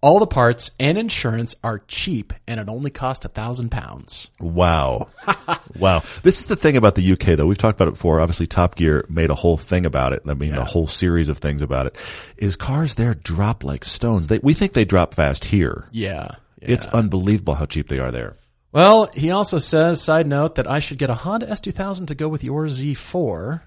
[0.00, 4.30] All the parts and insurance are cheap, and it only costs a thousand pounds.
[4.38, 5.08] Wow.
[5.78, 6.02] wow.
[6.22, 7.46] This is the thing about the UK, though.
[7.46, 8.20] We've talked about it before.
[8.20, 10.22] Obviously, Top Gear made a whole thing about it.
[10.26, 11.96] I mean, a whole series of things about it.
[12.36, 14.28] Is cars there drop like stones?
[14.28, 15.88] They, we think they drop fast here.
[15.90, 16.28] Yeah.
[16.60, 18.36] It's unbelievable how cheap they are there.
[18.70, 22.28] Well, he also says, side note, that I should get a Honda S2000 to go
[22.28, 23.62] with your Z4.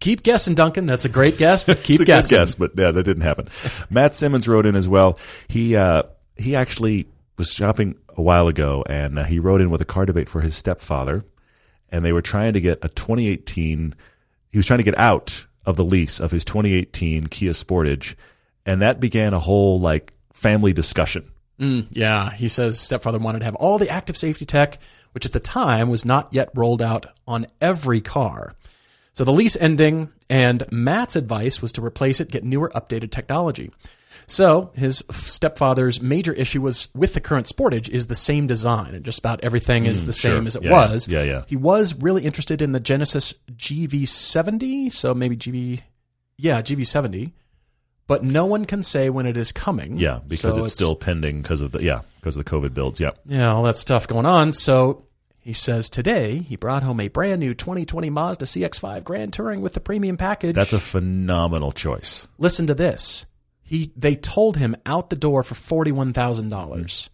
[0.00, 0.86] Keep guessing, Duncan.
[0.86, 2.36] That's a great guess, but keep It's a guessing.
[2.36, 3.48] good guess, but yeah, that didn't happen.
[3.90, 5.18] Matt Simmons wrote in as well.
[5.48, 6.04] He uh,
[6.36, 10.06] he actually was shopping a while ago, and uh, he wrote in with a car
[10.06, 11.22] debate for his stepfather,
[11.90, 13.94] and they were trying to get a 2018.
[14.50, 18.14] He was trying to get out of the lease of his 2018 Kia Sportage,
[18.64, 21.30] and that began a whole like family discussion.
[21.58, 24.78] Yeah, he says stepfather wanted to have all the active safety tech,
[25.12, 28.54] which at the time was not yet rolled out on every car.
[29.20, 33.70] So the lease ending, and Matt's advice was to replace it, get newer, updated technology.
[34.26, 39.04] So his stepfather's major issue was with the current Sportage is the same design, and
[39.04, 40.46] just about everything is mm, the same sure.
[40.46, 41.06] as it Yeah, was.
[41.06, 41.42] yeah, yeah.
[41.48, 45.82] He was really interested in the Genesis GV70, so maybe GV,
[46.38, 47.32] yeah, GV70.
[48.06, 49.98] But no one can say when it is coming.
[49.98, 53.00] Yeah, because So it's, still pending because of the yeah because of the COVID builds.
[53.00, 54.54] Yeah, yeah, all that stuff going on.
[54.54, 55.04] So
[55.50, 59.72] he says today he brought home a brand new 2020 Mazda CX-5 Grand Touring with
[59.74, 60.54] the premium package.
[60.54, 62.28] that's a phenomenal choice.
[62.38, 63.26] Listen to this.
[63.60, 67.10] He they told him out the door for forty one thousand dollars.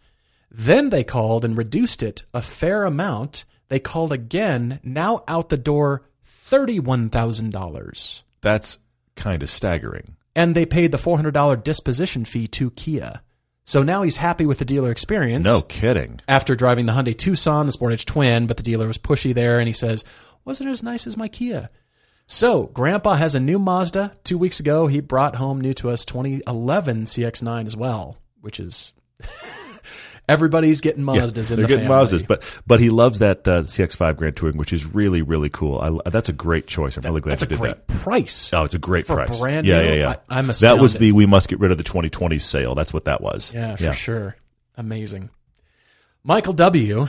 [0.51, 3.47] Then they called and reduced it a fair amount.
[3.71, 4.81] They called again.
[4.83, 8.23] Now out the door thirty one thousand dollars.
[8.43, 8.79] That's
[9.15, 10.17] kind of staggering.
[10.35, 13.23] And they paid the four hundred dollar disposition fee to Kia.
[13.67, 15.45] So now he's happy with the dealer experience.
[15.45, 16.21] No kidding.
[16.29, 19.67] after driving the Hyundai Tucson, the Sportage Twin, but the dealer was pushy there, and
[19.67, 20.05] he says,
[20.45, 21.69] "Wasn't as nice as my Kia."
[22.29, 24.13] So, Grandpa has a new Mazda.
[24.25, 28.93] Two weeks ago, he brought home new to us 2011 CX-9 as well, which is
[30.29, 32.05] everybody's getting Mazdas in They're the getting family.
[32.05, 35.79] Mazdas, but but he loves that uh, CX-5 Grand Touring, which is really really cool.
[36.05, 36.97] I, that's a great choice.
[36.97, 37.99] I'm really glad That's a you did great that.
[38.03, 38.53] price.
[38.53, 39.39] Oh, it's a great price.
[39.39, 39.89] brand yeah, new?
[39.89, 40.15] yeah, yeah.
[40.29, 42.75] I- I'm that was the we must get rid of the 2020 sale.
[42.75, 43.53] That's what that was.
[43.55, 44.37] Yeah, for sure.
[44.77, 45.31] Amazing.
[46.25, 47.07] Michael W.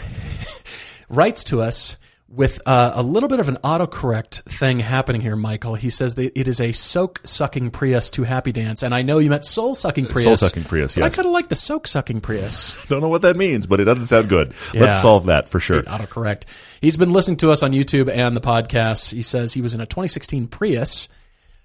[1.09, 1.97] writes to us
[2.29, 5.75] with uh, a little bit of an autocorrect thing happening here, Michael.
[5.75, 8.83] He says that it is a soak sucking Prius to happy dance.
[8.83, 10.23] And I know you meant soul sucking Prius.
[10.25, 11.05] Soul-sucking Prius, yes.
[11.13, 12.85] I kind of like the soak sucking Prius.
[12.89, 14.53] Don't know what that means, but it doesn't sound good.
[14.73, 14.81] Yeah.
[14.81, 15.83] Let's solve that for sure.
[15.83, 16.43] autocorrect.
[16.81, 19.13] He's been listening to us on YouTube and the podcast.
[19.13, 21.07] He says he was in a 2016 Prius.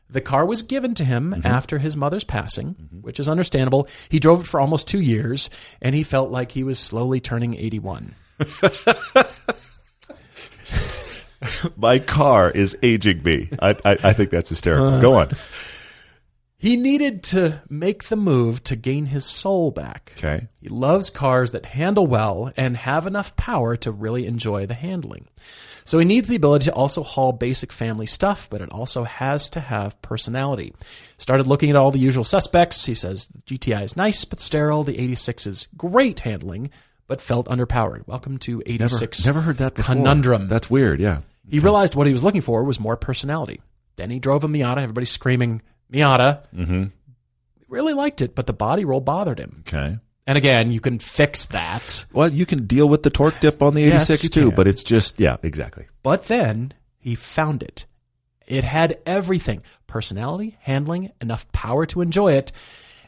[0.08, 1.46] The car was given to him Mm-hmm.
[1.46, 3.88] after his mother's passing, which is understandable.
[4.10, 7.54] He drove it for almost two years, and he felt like he was slowly turning
[7.54, 8.14] 81.
[11.76, 13.48] My car is aging me.
[13.60, 14.54] I I, I think that's Uh.
[14.54, 15.00] hysterical.
[15.00, 15.28] Go on.
[16.56, 20.12] He needed to make the move to gain his soul back.
[20.16, 20.46] Okay.
[20.60, 25.26] He loves cars that handle well and have enough power to really enjoy the handling.
[25.84, 29.50] So he needs the ability to also haul basic family stuff, but it also has
[29.50, 30.72] to have personality.
[31.18, 32.86] Started looking at all the usual suspects.
[32.86, 34.84] He says the GTI is nice but sterile.
[34.84, 36.70] The 86 is great handling,
[37.08, 38.06] but felt underpowered.
[38.06, 39.26] Welcome to 86.
[39.26, 39.96] Never heard that before.
[39.96, 40.46] Conundrum.
[40.46, 41.00] That's weird.
[41.00, 41.22] Yeah.
[41.48, 43.60] He realized what he was looking for was more personality.
[43.96, 44.78] Then he drove a Miata.
[44.78, 46.44] Everybody's screaming Miata.
[46.54, 46.84] Mm-hmm.
[47.68, 49.62] Really liked it, but the body roll bothered him.
[49.66, 49.98] Okay.
[50.26, 52.04] And again, you can fix that.
[52.12, 54.56] Well, you can deal with the torque dip on the Yes, 86 you too, can.
[54.56, 55.86] but it's just yeah, exactly.
[56.02, 57.86] But then he found it.
[58.46, 62.52] It had everything personality, handling, enough power to enjoy it.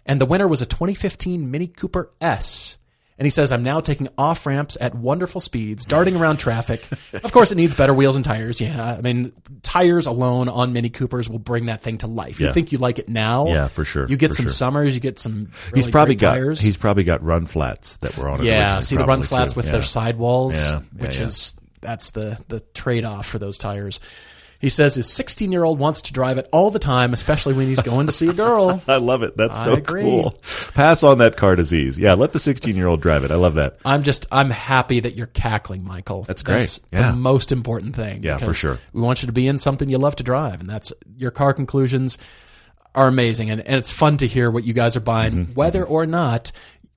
[0.06, 2.78] And the winner was a 2015 Mini Cooper S.
[3.16, 6.82] And he says, I'm now taking off ramps at wonderful speeds, darting around traffic.
[7.22, 8.60] of course, it needs better wheels and tires.
[8.60, 8.96] Yeah.
[8.98, 12.40] I mean, tires alone on Mini Coopers will bring that thing to life.
[12.40, 13.46] You think you like it now?
[13.46, 14.50] Yeah, for sure, You get for some sure.
[14.50, 15.44] summers, you get some.
[15.66, 16.60] Really he's probably got tires.
[16.60, 18.46] he's probably got run flats that were on it.
[18.46, 19.58] Yeah, see the run flats too.
[19.58, 19.72] with Yeah.
[19.72, 21.24] their sidewalls, Yeah, yeah, which yeah.
[21.26, 24.00] is that's the the trade off for those tires.
[24.60, 27.66] He says his 16 year old wants to drive it all the time, especially when
[27.66, 28.80] he's going to see a girl.
[28.88, 29.36] I love it.
[29.36, 30.02] That's I so agree.
[30.02, 30.38] cool.
[30.74, 31.98] Pass on that car disease.
[31.98, 33.30] Yeah, let the 16 year old drive it.
[33.30, 33.78] I love that.
[33.84, 36.22] I'm just I'm happy that you're cackling, Michael.
[36.22, 36.56] That's great.
[36.58, 37.10] That's Yeah.
[37.10, 38.22] the most important thing.
[38.22, 38.78] Yeah, for sure.
[38.92, 41.52] We want you to be in something you love to drive, and that's your car
[41.52, 42.16] conclusions
[42.94, 45.52] are amazing, and, and it's fun to hear what you guys are buying, Mm-hmm.
[45.54, 46.52] whether or not.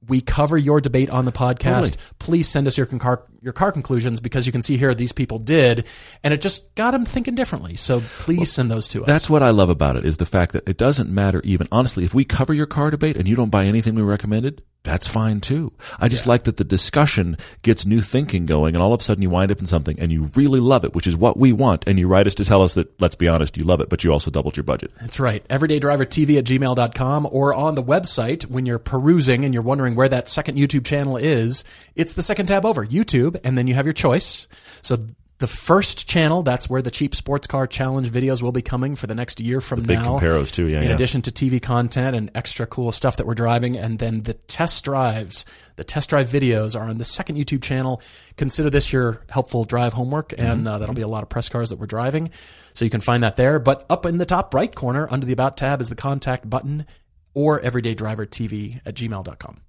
[0.08, 1.98] We cover your debate on the podcast.
[2.20, 5.38] Please send us your car, your car conclusions because you can see here these people
[5.38, 5.86] did,
[6.24, 7.76] and it just got them thinking differently.
[7.76, 9.08] So please send those to us.
[9.08, 12.06] That's what I love about it is the fact that it doesn't matter even honestly
[12.06, 15.42] if we cover your car debate and you don't buy anything we recommended, that's fine
[15.42, 15.74] too.
[16.00, 19.22] I just like that the discussion gets new thinking going and all of a sudden
[19.22, 21.86] you wind up in something and you really love it, which is what we want,
[21.86, 24.04] and you write us to tell us that let's be honest, you love it, but
[24.04, 24.94] you also doubled your budget.
[25.02, 25.46] That's right.
[25.50, 30.30] EverydayDriverTV at gmail.com or on the website when you're perusing and you're wondering where that
[30.30, 31.66] second YouTube channel is.
[31.96, 34.48] It's the second tab over, YouTube, and then you have your choice.
[34.82, 35.06] So
[35.40, 39.06] the first channel, that's where the cheap sports car challenge videos will be coming for
[39.06, 40.18] the next year from the Big now.
[40.18, 40.82] comparos too, yeah.
[40.82, 40.96] in yeah.
[40.96, 43.78] addition to TV content and extra cool stuff that we're driving.
[43.78, 45.46] And then the test drives,
[45.76, 48.02] the test drive videos are on the second YouTube channel.
[48.36, 51.70] Consider this your helpful drive homework, and uh, that'll be a lot of press cars
[51.70, 52.32] that we're driving.
[52.74, 53.60] So you can find that there.
[53.60, 56.88] But up in the top right corner under the About tab is the contact button
[57.36, 59.62] or everydaydrivertv at gmail.com.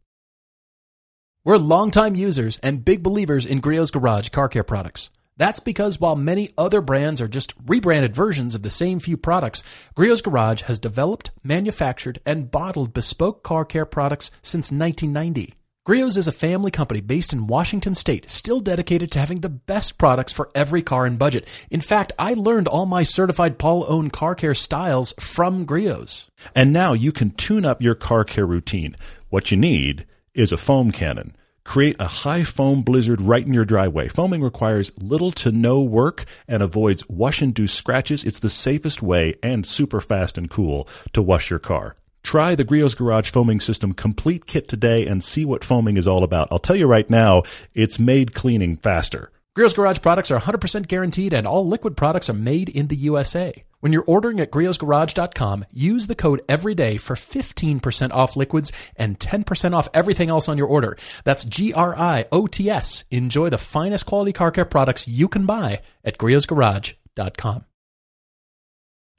[1.45, 5.11] We're longtime users and big believers in Griot's Garage car care products.
[5.39, 9.63] That's because while many other brands are just rebranded versions of the same few products,
[9.97, 15.55] Griot's Garage has developed, manufactured, and bottled bespoke car care products since 1990.
[15.87, 19.97] Griot's is a family company based in Washington state, still dedicated to having the best
[19.97, 21.49] products for every car and budget.
[21.71, 26.31] In fact, I learned all my certified Paul owned car care styles from Griot's.
[26.55, 28.97] And now you can tune up your car care routine.
[29.31, 31.35] What you need is a foam cannon.
[31.69, 34.09] Create a high foam blizzard right in your driveway.
[34.09, 38.25] Foaming requires little to no work and avoids wash induced scratches.
[38.25, 41.95] It's the safest way and super fast and cool to wash your car.
[42.23, 46.25] Try the Griot's Garage foaming system complete kit today and see what foaming is all
[46.25, 46.49] about.
[46.51, 47.43] I'll tell you right now,
[47.75, 49.31] it's made cleaning faster.
[49.59, 53.53] Griot's Garage products are 100% guaranteed and all liquid products are made in the USA.
[53.81, 59.75] When you're ordering at griotsgarage.com, use the code EVERYDAY for 15% off liquids and 10%
[59.75, 60.97] off everything else on your order.
[61.25, 63.03] That's G R I O T S.
[63.11, 67.65] Enjoy the finest quality car care products you can buy at griotsgarage.com.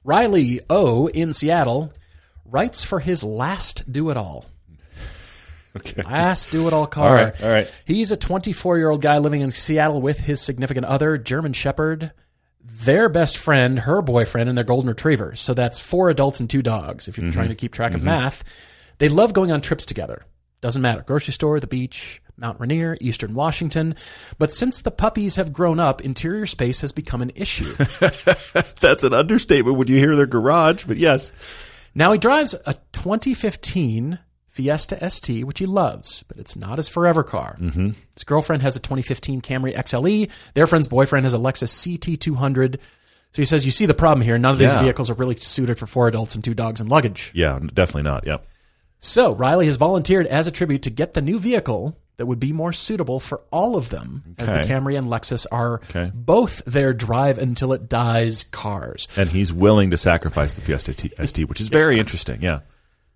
[0.04, 1.92] Riley O in Seattle
[2.46, 4.46] writes for his last do it all.
[5.76, 6.02] Okay.
[6.02, 7.08] Last do it all car.
[7.08, 7.82] All right, all right.
[7.86, 12.12] He's a 24 year old guy living in Seattle with his significant other, German Shepherd,
[12.62, 15.34] their best friend, her boyfriend, and their golden retriever.
[15.36, 17.32] So that's four adults and two dogs, if you're Mm-hmm.
[17.32, 18.42] trying to keep track of math.
[18.98, 20.24] They love going on trips together.
[20.60, 21.02] Doesn't matter.
[21.02, 23.94] Grocery store, the beach, Mount Rainier, Eastern Washington.
[24.38, 27.64] But since the puppies have grown up, interior space has become an issue.
[28.80, 31.32] That's an understatement when you hear their garage, but yes.
[31.94, 34.18] Now he drives a 2015
[34.50, 37.56] Fiesta ST, which he loves, but it's not his forever car.
[37.60, 37.90] Mm-hmm.
[38.14, 40.28] His girlfriend has a 2015 Camry XLE.
[40.54, 42.76] Their friend's boyfriend has a Lexus CT200.
[43.32, 44.36] So he says, you see the problem here.
[44.38, 44.82] None of these Yeah.
[44.82, 47.30] vehicles are really suited for four adults and two dogs and luggage.
[47.32, 48.26] Yeah, definitely not.
[48.26, 48.44] Yep.
[48.98, 52.52] So Riley has volunteered as a tribute to get the new vehicle that would be
[52.52, 56.10] more suitable for all of them, as the Camry and Lexus are Okay.
[56.12, 59.08] both their drive until it dies cars.
[59.16, 62.42] And he's willing to sacrifice the Fiesta ST, which is very interesting.
[62.42, 62.58] Yeah.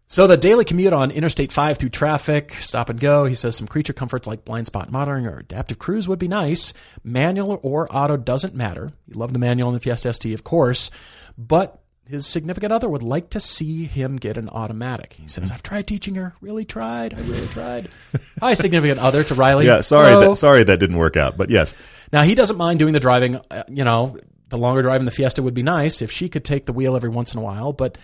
[0.06, 3.24] So the daily commute on Interstate 5 through traffic, stop and go.
[3.24, 6.74] He says some creature comforts like blind spot monitoring or adaptive cruise would be nice.
[7.02, 8.90] Manual or auto doesn't matter.
[9.08, 10.90] You love the manual in the Fiesta ST, of course,
[11.38, 15.14] but his significant other would like to see him get an automatic.
[15.14, 16.34] He says, I've tried teaching her.
[16.42, 17.14] Really tried.
[17.14, 17.86] I really tried.
[18.40, 19.64] Hi, significant other to Riley.
[19.64, 19.80] Yeah.
[19.80, 20.28] Sorry Hello.
[20.30, 21.72] that sorry that didn't work out, but yes.
[22.12, 23.40] Now he doesn't mind doing the driving.
[23.50, 24.18] Uh, you know,
[24.50, 26.94] the longer drive in the Fiesta would be nice if she could take the wheel
[26.94, 27.72] every once in a while.
[27.72, 27.96] But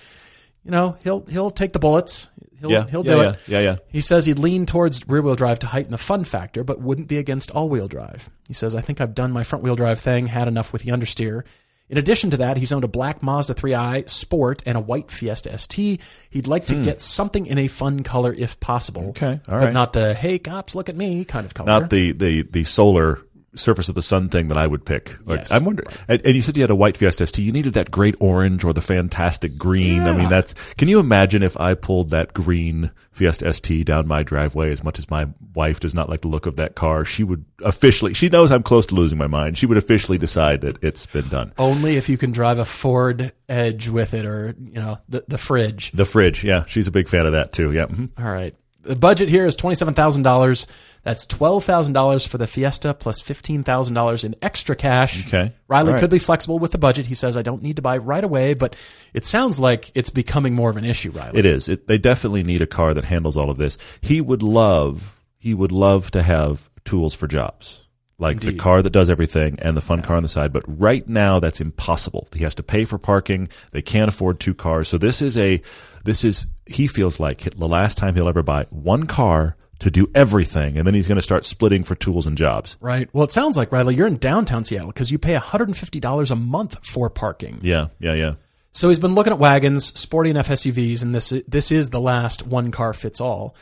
[0.65, 2.31] you know, he'll he'll take the bullets.
[2.61, 2.87] He'll Yeah.
[2.89, 3.39] he'll yeah, do yeah, it.
[3.49, 3.77] Yeah, yeah.
[3.89, 7.09] He says he'd lean towards rear wheel drive to heighten the fun factor, but wouldn't
[7.09, 8.29] be against all wheel drive.
[8.49, 10.91] He says, I think I've done my front wheel drive thing, had enough with the
[10.91, 11.45] understeer.
[11.89, 15.57] In addition to that, he's owned a black Mazda 3i Sport and a white Fiesta
[15.59, 16.01] ST.
[16.31, 19.03] He'd like to get something in a fun color if possible.
[19.03, 19.09] Hmm.
[19.09, 19.73] Okay, all But right.
[19.73, 21.67] not the, hey, cops, look at me kind of color.
[21.67, 23.19] Not the, the, the solar
[23.55, 25.17] surface of the sun thing that I would pick.
[25.27, 25.51] Like, Yes.
[25.53, 27.45] I'm wondering, and, and you said you had a white Fiesta ST.
[27.45, 30.03] You needed that great orange or the fantastic green.
[30.03, 34.23] I mean, that's, can you imagine if I pulled that green Fiesta ST down my
[34.23, 37.05] driveway as much as my wife does not like the look of that car?
[37.05, 39.59] She would officially, she knows I'm close to losing my mind.
[39.59, 41.53] She would officially decide that it's been done.
[41.59, 45.39] Only if you can drive a Ford Edge with it or, you know, the, the
[45.39, 45.91] fridge.
[45.91, 46.45] The fridge.
[46.45, 46.65] Yeah.
[46.67, 47.73] She's a big fan of that too.
[47.73, 47.87] Yeah.
[47.87, 48.11] mhm.
[48.17, 48.55] All right.
[48.83, 50.67] The budget here is $27,000.
[51.03, 55.27] That's $12,000 for the Fiesta plus $15,000 in extra cash.
[55.27, 55.53] Okay.
[55.67, 56.01] Riley right.
[56.01, 57.07] could be flexible with the budget.
[57.07, 58.77] He says, I don't need to buy right away, but
[59.15, 61.39] it sounds like it's becoming more of an issue, Riley.
[61.39, 61.69] It is.
[61.69, 63.79] It, they definitely need a car that handles all of this.
[64.03, 65.23] He would love.
[65.39, 67.87] He would love to have tools for jobs,
[68.19, 70.53] like the car that does everything and the fun car on the side.
[70.53, 72.29] But right now, that's impossible.
[72.35, 73.49] He has to pay for parking.
[73.71, 74.89] They can't afford two cars.
[74.89, 75.63] So this is a.
[76.05, 76.47] This is.
[76.67, 80.87] He feels like the last time he'll ever buy one car to do everything, and
[80.87, 82.77] then he's going to start splitting for tools and jobs.
[82.81, 83.09] Right.
[83.13, 86.87] Well, it sounds like, Riley, you're in downtown Seattle because you pay $150 a month
[86.87, 87.59] for parking.
[87.63, 87.89] Yeah.
[87.99, 88.15] Yeah.
[88.15, 88.35] Yeah.
[88.73, 92.47] So he's been looking at wagons, sporty enough SUVs, and this this is the last
[92.47, 93.57] one car fits all.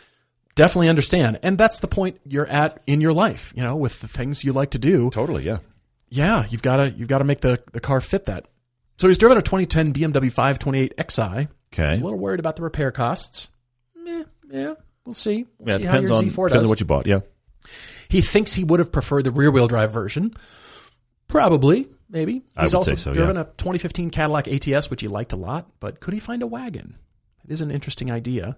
[0.54, 3.52] Definitely understand, and that's the point you're at in your life.
[3.56, 5.08] You know, with the things you like to do.
[5.10, 5.44] Totally.
[5.44, 5.58] Yeah.
[6.10, 8.48] Yeah, you've got to you've got to make the the car fit that.
[8.98, 11.22] So he's driven a 2010 BMW 528 Xi.
[11.22, 11.90] Okay.
[11.90, 13.48] He's a little worried about the repair costs.
[13.94, 14.74] Meh, yeah,
[15.08, 15.46] we'll see.
[15.58, 15.76] We'll Yeah.
[15.78, 16.62] see depends your on Z4 depends does.
[16.64, 17.06] on what you bought.
[17.06, 17.20] Yeah.
[18.08, 20.32] He thinks he would have preferred the rear wheel drive version.
[21.26, 22.42] Probably, maybe.
[22.56, 23.42] I He's would also say so, driven yeah.
[23.42, 26.96] a 2015 Cadillac ATS, which he liked a lot, but could he find a wagon?
[27.44, 28.56] It is an interesting idea.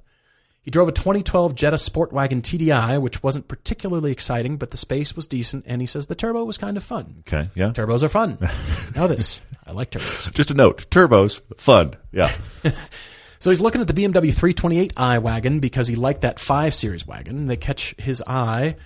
[0.62, 5.16] He drove a 2012 Jetta Sport Wagon TDI, which wasn't particularly exciting, but the space
[5.16, 7.22] was decent, and he says the turbo was kind of fun.
[7.26, 7.48] Okay.
[7.54, 7.70] Yeah.
[7.70, 8.38] Turbos are fun.
[8.94, 9.40] know this.
[9.66, 10.32] I like turbos.
[10.34, 11.94] Just a note: turbos, fun.
[12.12, 12.30] Yeah.
[13.40, 17.36] So he's looking at the BMW 328i wagon because he liked that 5 Series wagon.
[17.38, 18.76] And They catch his eye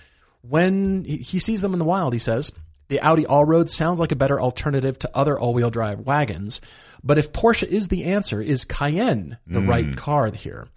[0.41, 2.51] when he sees them in the wild, he says.
[2.87, 6.61] The Audi Allroad sounds like a better alternative to other all-wheel drive wagons,
[7.03, 9.69] but if Porsche is the answer, is Cayenne the Hmm.
[9.69, 10.67] right car here?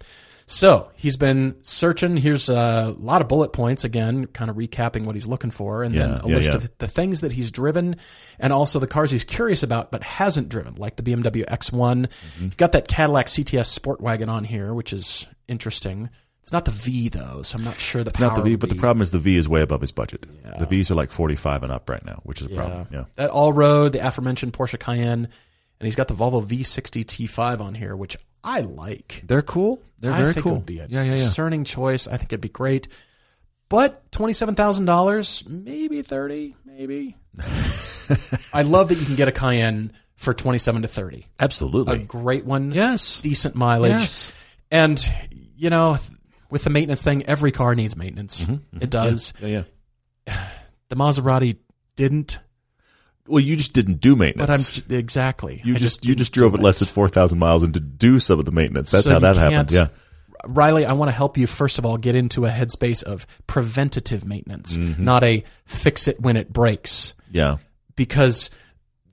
[0.49, 2.17] So he's been searching.
[2.17, 5.93] Here's a lot of bullet points again, kind of recapping what he's looking for, and
[5.93, 6.55] then a yeah, list yeah.
[6.57, 7.97] of the things that he's driven
[8.39, 12.07] and also the cars he's curious about but hasn't driven, like the BMW X1.
[12.07, 12.43] Mm-hmm.
[12.43, 16.09] You've got that Cadillac CTS Sport Wagon on here, which is interesting.
[16.41, 18.69] It's not the V though, so I'm not sure the It's not the V, but
[18.69, 20.25] the problem is the V is way above his budget.
[20.57, 22.87] The V's are like 45 and up right now, which is a problem.
[22.91, 23.05] Yeah.
[23.17, 27.75] That all road, the aforementioned Porsche Cayenne, and he's got the Volvo V60 T5 on
[27.75, 29.23] here, which I like.
[29.25, 29.81] They're cool.
[29.99, 30.53] They're I very cool.
[30.53, 31.11] it would be a yeah, yeah, yeah.
[31.11, 32.07] discerning choice.
[32.07, 32.87] I think it'd be great.
[33.67, 37.17] But twenty-seven thousand dollars, maybe thirty, maybe.
[38.53, 41.27] I love that you can get a Cayenne for twenty-seven to thirty.
[41.39, 41.95] Absolutely.
[41.95, 43.21] A great one, yes.
[43.21, 44.33] decent mileage, Yes.
[44.71, 45.13] and
[45.55, 45.97] you know,
[46.49, 48.41] with the maintenance thing, every car needs maintenance.
[48.43, 48.83] Mm-hmm, mm-hmm.
[48.83, 49.33] It does.
[49.41, 49.63] Yeah,
[50.27, 50.47] yeah.
[50.89, 51.57] The Maserati
[51.95, 52.39] didn't,
[53.29, 54.81] Well, you just didn't do but I'm maintenance.
[54.89, 55.61] exactly.
[55.63, 58.39] you I just, you just drove it less than 4,000 miles and to do some
[58.39, 58.91] of the maintenance.
[58.91, 59.71] That's So how that happened.
[59.71, 59.87] Yeah.
[60.45, 64.25] Riley, I want to help you first of all get into a headspace of preventative
[64.25, 65.03] maintenance, Mm-hmm.
[65.03, 67.13] not a fix it when it breaks.
[67.31, 67.57] Yeah.
[67.95, 68.49] Because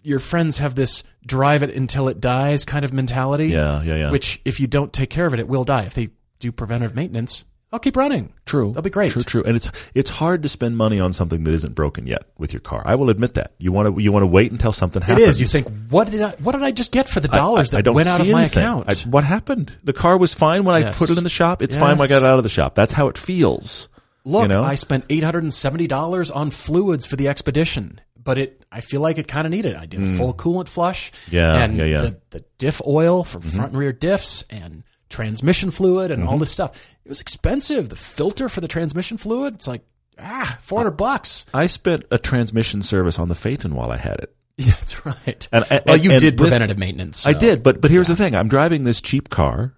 [0.02, 3.48] your friends have this drive it until it dies kind of mentality.
[3.48, 4.10] Yeah, yeah, yeah.
[4.12, 5.82] Which, if you don't take care of it, it will die.
[5.82, 7.44] If they do preventative maintenance,
[7.76, 8.32] I'll keep running.
[8.46, 8.68] True.
[8.68, 9.10] That'll be great.
[9.10, 9.42] True, true.
[9.44, 12.60] And it's it's hard to spend money on something that isn't broken yet with your
[12.60, 12.82] car.
[12.86, 13.52] I will admit that.
[13.58, 15.28] You want to you want to wait until something happens.
[15.28, 15.40] is.
[15.40, 16.30] You think, what did I?
[16.38, 18.28] What did I just get for the dollars I, I that don't went out of
[18.28, 18.62] my anything.
[18.62, 18.88] account?
[18.88, 19.76] I- what happened?
[19.84, 21.60] The car was fine when I put it in the shop.
[21.60, 22.74] It's fine when I got it out of the shop.
[22.74, 23.90] That's how it feels.
[24.24, 24.64] Look, you know?
[24.64, 28.80] I spent eight hundred and seventy dollars on fluids for the expedition, but it I
[28.80, 29.72] feel like it kind of needed.
[29.74, 29.78] it.
[29.78, 31.32] I did a full coolant flush, Mm.
[31.32, 31.98] Yeah, and yeah, yeah.
[31.98, 36.28] the the diff oil for front and rear diffs and transmission fluid and Mm-hmm.
[36.32, 36.72] all this stuff.
[37.06, 37.88] It was expensive.
[37.88, 39.82] The filter for the transmission fluid, it's like
[40.18, 41.46] ah four hundred bucks.
[41.54, 44.34] I spent a transmission service on the Phaeton while I had it.
[44.58, 45.48] Yeah, that's right.
[45.52, 47.24] And- and- well, you and did with- preventative maintenance.
[47.24, 49.74] I did, but but here's the thing: I'm driving this cheap car,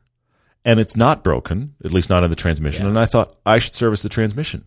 [0.64, 2.86] and it's not broken, at least not in the transmission.
[2.86, 4.64] And I thought I should service the transmission,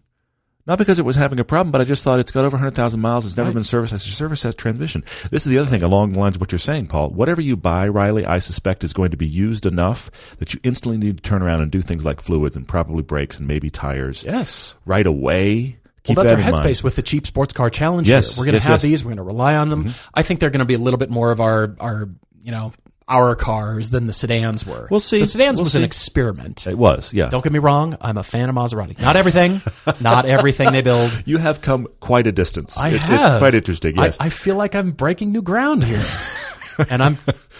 [0.68, 3.00] not because it was having a problem, but I just thought it's got over 100,000
[3.00, 3.26] miles.
[3.26, 3.56] It's never Right.
[3.56, 3.94] been serviced.
[3.94, 5.04] I should service that transmission.
[5.32, 7.10] This is the other thing along the lines of what you're saying, Paul.
[7.10, 10.98] Whatever you buy, Riley, I suspect is going to be used enough that you instantly
[10.98, 14.24] need to turn around and do things like fluids and probably brakes and maybe tires
[14.26, 14.76] Yes.
[14.86, 15.78] right away.
[16.04, 16.66] Keep well, that's that our in mind.
[16.66, 18.08] headspace with the cheap sports car challenge.
[18.10, 18.42] Yes, here.
[18.42, 18.82] we're going to yes, have yes.
[18.82, 18.90] Mm-hmm.
[18.92, 19.06] these.
[19.06, 19.88] We're going to rely on them.
[20.16, 22.10] I think they're going to be a little bit more of our our
[22.44, 22.74] you know
[23.12, 24.88] our cars than the sedans were.
[24.90, 25.20] We'll see.
[25.20, 26.66] The sedans We'll was an experiment.
[26.66, 27.30] It was, yeah.
[27.30, 27.98] Don't get me wrong.
[28.00, 29.00] I'm a fan of Maserati.
[29.02, 29.60] Not everything.
[30.02, 31.24] not everything they build.
[31.26, 32.78] You have come quite a distance.
[32.78, 33.34] I It- have.
[33.34, 33.96] It's quite interesting.
[33.98, 34.18] Yes.
[34.20, 36.02] I, I feel like I'm breaking new ground here,
[36.90, 37.18] and I'm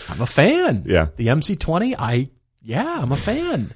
[0.10, 0.84] I'm a fan.
[0.88, 1.08] Yeah.
[1.18, 1.96] The MC20.
[2.00, 2.30] I
[2.64, 3.74] yeah, I'm a fan.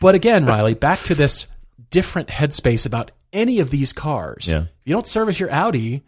[0.00, 1.48] but again, Riley, back to this
[1.90, 4.48] different headspace about any of these cars.
[4.48, 4.62] Yeah.
[4.62, 6.04] If you don't service your Audi,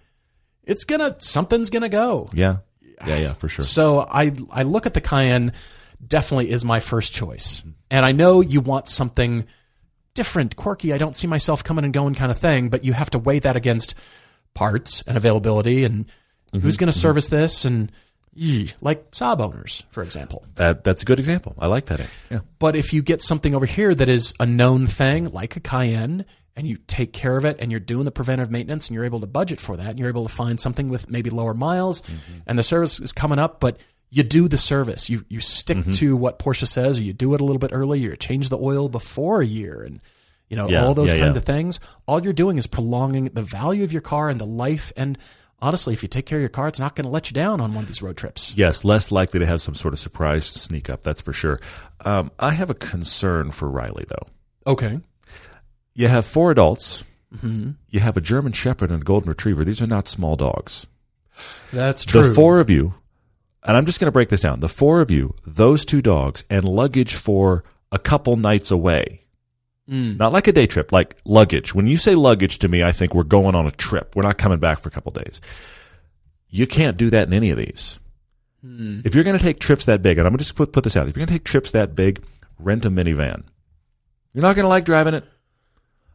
[0.64, 2.28] it's gonna something's gonna go.
[2.32, 2.58] yeah.
[3.06, 3.64] Yeah, yeah, for sure.
[3.64, 5.52] So I I look at the Cayenne
[6.06, 7.62] definitely is my first choice.
[7.90, 9.46] And I know you want something
[10.14, 13.10] different, quirky, I don't see myself coming and going kind of thing, but you have
[13.10, 13.94] to weigh that against
[14.54, 17.00] parts and availability and mm-hmm, who's going to mm-hmm.
[17.00, 17.92] service this and
[18.80, 20.46] like Saab owners, for example.
[20.54, 21.54] That that's a good example.
[21.58, 22.08] I like that.
[22.30, 22.40] Yeah.
[22.58, 26.24] But if you get something over here that is a known thing, like a Cayenne,
[26.60, 29.18] and you take care of it and you're doing the preventive maintenance and you're able
[29.20, 32.02] to budget for that and you're able to find something with maybe lower miles
[32.46, 33.80] and the service is coming up, but
[34.10, 35.08] you do the service.
[35.10, 37.98] You you stick to what Porsche says, or you do it a little bit early,
[38.00, 40.00] you change the oil before a year and
[40.48, 41.40] you know, Yeah, all those yeah, kinds yeah.
[41.40, 41.80] of things.
[42.06, 45.16] All you're doing is prolonging the value of your car and the life and
[45.62, 47.60] honestly, if you take care of your car, it's not going to let you down
[47.60, 48.52] on one of these road trips.
[48.56, 51.02] Yes, less likely to have some sort of surprise sneak up.
[51.02, 51.60] That's for sure.
[52.04, 54.72] Um, I have a concern for Riley though.
[54.72, 54.98] Okay.
[56.00, 57.04] You have four adults.
[57.36, 57.72] Mm-hmm.
[57.90, 59.64] You have a German Shepherd and a Golden Retriever.
[59.64, 60.86] These are not small dogs.
[61.74, 62.22] That's true.
[62.22, 62.94] The four of you,
[63.62, 64.60] and I'm just going to break this down.
[64.60, 69.26] The four of you, those two dogs, and luggage for a couple nights away.
[69.90, 70.16] Mm.
[70.16, 71.74] Not like a day trip, like luggage.
[71.74, 74.16] When you say luggage to me, I think we're going on a trip.
[74.16, 75.42] We're not coming back for a couple days.
[76.48, 78.00] You can't do that in any of these.
[78.62, 79.02] Hmm.
[79.04, 80.82] If you're going to take trips that big, and I'm going to just put, put
[80.82, 82.24] this out, if you're going to take trips that big,
[82.58, 83.44] rent a minivan.
[84.32, 85.24] You're not going to like driving it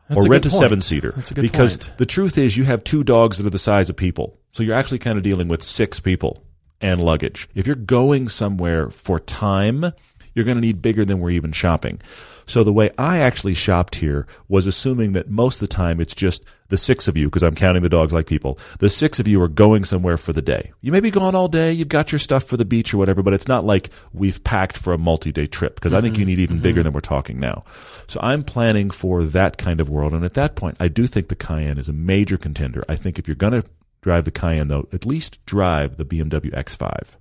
[0.09, 0.61] That's or a rent a point.
[0.61, 1.13] seven seater.
[1.15, 1.97] That's a good because point.
[1.97, 4.37] the truth is, you have two dogs that are the size of people.
[4.51, 6.43] So you're actually kind of dealing with six people
[6.79, 7.49] and luggage.
[7.55, 9.91] If you're going somewhere for time,
[10.33, 12.01] you're going to need bigger than we're even shopping.
[12.45, 16.15] So the way I actually shopped here was assuming that most of the time it's
[16.15, 18.57] just the six of you, because I'm counting the dogs like people.
[18.79, 20.71] The six of you are going somewhere for the day.
[20.81, 23.21] You may be gone all day, you've got your stuff for the beach or whatever,
[23.21, 26.29] but it's not like we've packed for a multi-day trip, because I think you mm-hmm.
[26.29, 26.63] need even mm-hmm.
[26.63, 27.63] bigger than we're talking now.
[28.07, 31.27] So I'm planning for that kind of world, and at that point, I do think
[31.27, 32.83] the Cayenne is a major contender.
[32.89, 33.67] I think if you're going to
[34.01, 37.15] drive the Cayenne, though, at least drive the BMW X5.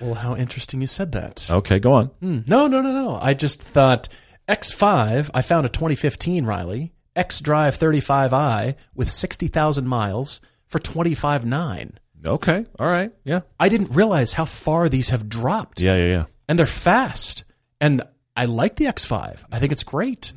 [0.00, 1.48] Well, how interesting you said that.
[1.50, 2.06] Okay, go on.
[2.20, 2.40] Hmm.
[2.46, 3.18] No, no, no, no.
[3.20, 4.08] I just thought
[4.48, 11.92] X5, I found a 2015 Riley, X Drive 35i with 60,000 miles for 25.9.
[12.26, 15.80] Okay, all right, yeah, I didn't realize how far these have dropped.
[15.80, 16.24] yeah, yeah, yeah.
[16.48, 17.44] And they're fast.
[17.80, 18.02] And
[18.34, 19.44] I like the X5.
[19.52, 20.32] I think it's great.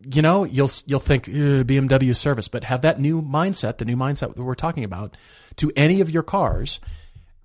[0.00, 3.96] You know, you'll you'll think "Uh, BMW service, but have that new mindset, the new
[3.96, 5.16] mindset that we're talking about,
[5.56, 6.80] to any of your cars,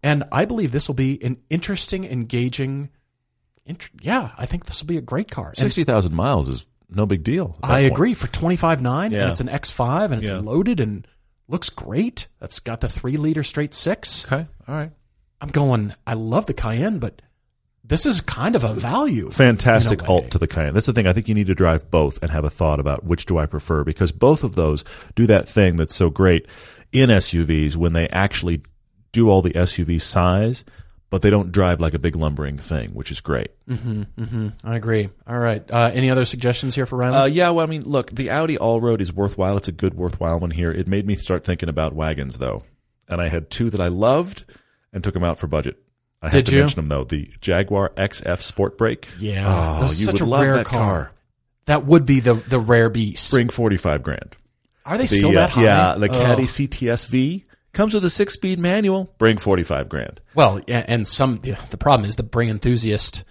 [0.04, 2.89] and I believe this will be an interesting, engaging.
[3.66, 5.54] Int- yeah, I think this will be a great car.
[5.56, 7.58] Sixty thousand miles is no big deal.
[7.64, 7.91] I point.
[7.93, 9.24] agree for twenty five nine, Yeah.
[9.24, 10.39] and it's an X five, and it's Yeah.
[10.39, 11.06] loaded and
[11.47, 12.28] looks great.
[12.39, 14.26] That's got the three liter straight six.
[14.26, 14.91] Okay, all right.
[15.39, 15.93] I'm going.
[16.08, 17.22] I love the Cayenne, but
[17.84, 19.30] this is kind of a value.
[19.30, 20.74] Fantastic a alt to the Cayenne.
[20.74, 21.08] That's the thing.
[21.08, 23.45] I think you need to drive both and have a thought about which do I
[23.47, 24.84] prefer because both of those
[25.16, 26.47] do that thing that's so great
[26.91, 28.62] in SUVs when they actually
[29.12, 30.64] do all the SUV size,
[31.09, 33.49] but they don't drive like a big lumbering thing, which is great.
[34.64, 35.09] I agree.
[35.28, 35.64] All right.
[35.70, 37.14] Uh, any other suggestions here for Ryan?
[37.14, 39.57] Uh, yeah, well, I mean, look, the Audi All Road is worthwhile.
[39.57, 40.72] It's a good, worthwhile one here.
[40.72, 42.64] It made me start thinking about wagons, though,
[43.09, 44.45] and I had two that I loved
[44.93, 45.82] and took them out for budget.
[46.22, 46.59] I have to you?
[46.59, 47.03] mention them though.
[47.03, 49.09] The Jaguar XF Sport Brake.
[49.20, 51.12] yeah, Oh, that's you such would a love rare that car.
[51.66, 53.32] That would be the the rare beast.
[53.32, 54.38] Bring forty five grand.
[54.86, 55.64] Are they The, still uh, that high?
[55.64, 56.14] Yeah, the Oh.
[56.14, 57.43] Caddy CTSV
[57.74, 59.13] comes with a six speed manual.
[59.17, 60.22] Bring forty five grand.
[60.36, 63.24] Well, yeah, and some the, the problem is the bring enthusiast,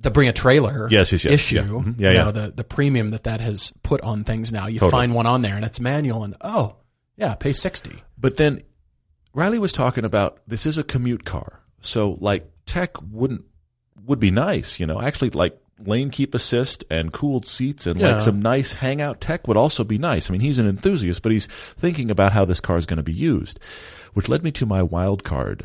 [0.00, 1.34] the bring a trailer Yes, yes, yes.
[1.34, 1.56] issue.
[1.56, 1.62] Yeah.
[1.62, 1.94] Mhm.
[2.00, 2.24] Yeah, you yeah.
[2.24, 4.66] know, the the premium that that has put on things now.
[4.66, 4.90] You Totally.
[4.90, 6.76] find one on there and it's manual, and oh
[7.16, 7.94] yeah, pay sixty.
[8.18, 8.62] But then
[9.34, 13.44] Riley was talking about this is a commute car, so like tech wouldn't
[14.04, 15.00] would be nice, you know.
[15.00, 18.12] Actually, like lane keep assist and cooled seats and Yeah.
[18.12, 20.28] like some nice hangout tech would also be nice.
[20.28, 23.02] I mean, he's an enthusiast, but he's thinking about how this car is going to
[23.02, 23.58] be used,
[24.14, 25.64] which led me to my wild card,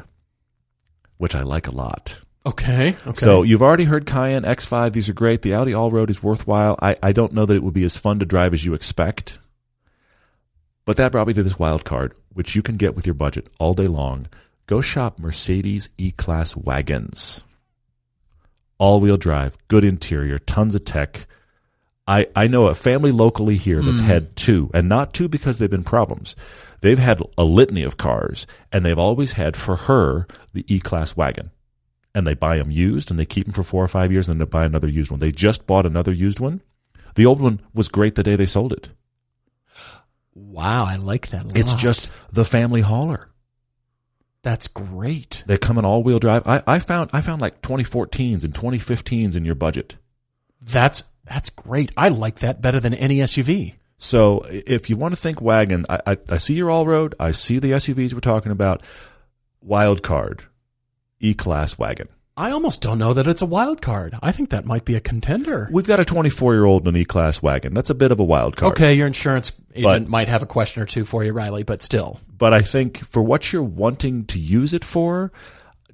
[1.17, 2.19] which I like a lot.
[2.45, 2.95] Okay.
[3.07, 3.13] Okay.
[3.15, 4.93] So you've already heard Cayenne X5.
[4.93, 5.43] These are great.
[5.43, 6.75] The Audi All Road is worthwhile.
[6.81, 9.37] I, I don't know that it would be as fun to drive as you expect.
[10.85, 13.47] But that brought me to this wild card, which you can get with your budget
[13.59, 14.27] all day long.
[14.65, 17.43] Go shop Mercedes E-Class wagons.
[18.81, 21.27] All-wheel drive, good interior, tons of tech.
[22.07, 24.07] I, I know a family locally here that's hmm.
[24.07, 26.35] had two, and not two because they've been problems.
[26.81, 31.51] They've had a litany of cars, and they've always had for her the E-Class wagon
[32.13, 34.39] and they buy them used and they keep them for four or five years and
[34.39, 35.19] then they buy another used one.
[35.19, 36.61] They just bought another used one.
[37.15, 38.89] The old one was great the day they sold it.
[40.33, 41.57] wow, I like that.
[41.57, 43.29] It's just the family hauler.
[44.43, 45.43] That's great.
[45.45, 46.43] They come in all wheel drive.
[46.45, 49.97] I, I found I found like 2014s and 2015s in your budget.
[50.61, 51.91] That's that's great.
[51.95, 53.75] I like that better than any SUV.
[53.97, 57.13] So if you want to think wagon, I, I, I see your all road.
[57.19, 58.81] I see the SUVs we're talking about.
[59.61, 60.41] Wild card,
[61.19, 62.07] E class wagon.
[62.41, 64.15] I almost don't know that it's a wild card.
[64.23, 65.69] I think that might be a contender.
[65.71, 67.75] We've got a 24 year old in an E class wagon.
[67.75, 68.71] That's a bit of a wild card.
[68.71, 71.83] Okay, your insurance agent But- might have a question or two for you, Riley, but
[71.83, 72.19] still.
[72.35, 75.31] but I think for what you're wanting to use it for,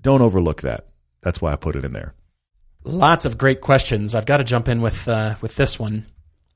[0.02, 0.88] Don't overlook that.
[1.22, 2.14] That's why I put it in there.
[2.86, 4.16] Lots of great questions.
[4.16, 6.06] I've got to jump in with uh, with this one.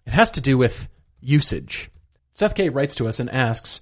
[0.05, 0.87] It has to do with
[1.19, 1.89] usage.
[2.33, 3.81] Seth K writes to us and asks,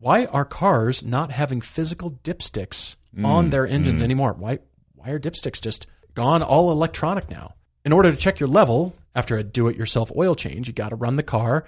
[0.00, 4.34] "Why are cars not having physical dipsticks on their engines anymore?
[4.34, 4.58] Why
[5.06, 7.54] why are dipsticks just gone all electronic now?
[7.84, 11.14] In order to check your level after a do-it-yourself oil change, you got to run
[11.14, 11.64] the car,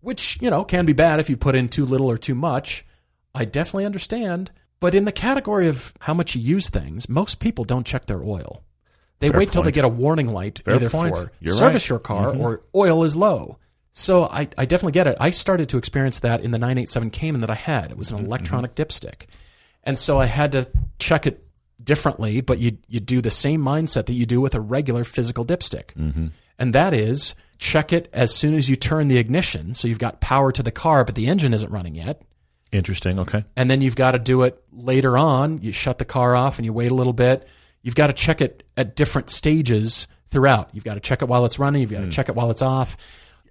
[0.00, 2.86] which you know can be bad if you put in too little or too much.
[3.34, 4.50] I definitely understand."
[4.80, 8.22] But in the category of how much you use things, most people don't check their
[8.22, 8.62] oil.
[9.18, 11.14] They Fair wait till they get a warning light Fair either point.
[11.14, 11.90] for You're service right.
[11.90, 12.40] your car mm-hmm.
[12.40, 13.58] or oil is low.
[13.92, 15.18] So I, I definitely get it.
[15.20, 17.90] I started to experience that in the 987 Cayman that I had.
[17.90, 18.26] It was an mm-hmm.
[18.28, 19.26] electronic dipstick.
[19.84, 21.44] And so I had to check it
[21.80, 25.44] differently, but you, you do the same mindset that you do with a regular physical
[25.44, 25.94] dipstick.
[25.94, 26.28] Mm-hmm.
[26.58, 29.74] And that is check it as soon as you turn the ignition.
[29.74, 32.22] So you've got power to the car, but the engine isn't running yet
[32.72, 33.18] Interesting.
[33.18, 33.44] Okay.
[33.56, 35.60] and then you've got to do it later on.
[35.60, 37.48] You shut the car off and you wait a little bit.
[37.82, 40.70] You've got to check it at different stages throughout.
[40.72, 41.80] You've got to check it while it's running.
[41.82, 42.10] You've got to hmm.
[42.10, 42.96] check it while it's off.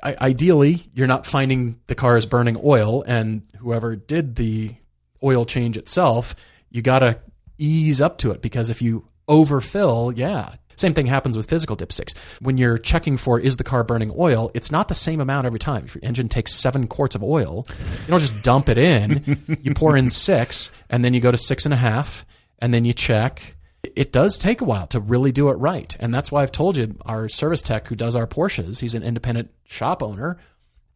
[0.01, 4.75] I, ideally, you're not finding the car is burning oil, and whoever did the
[5.21, 6.36] oil change itself,
[6.69, 7.19] you got to
[7.60, 10.55] ease up to it because if you overfill, yeah.
[10.76, 12.18] Same thing happens with physical dipsticks.
[12.41, 15.60] When you're checking for is the car burning oil, it's not the same amount every
[15.60, 15.84] time.
[15.86, 19.38] If your engine takes seven quarts of oil, you don't just dump it in.
[19.62, 22.26] you pour in six, and then you go to six and a half,
[22.60, 23.57] and then you check.
[23.84, 25.95] It does take a while to really do it right.
[25.99, 29.03] And that's why I've told you our service tech who does our Porsches, he's an
[29.03, 30.38] independent shop owner,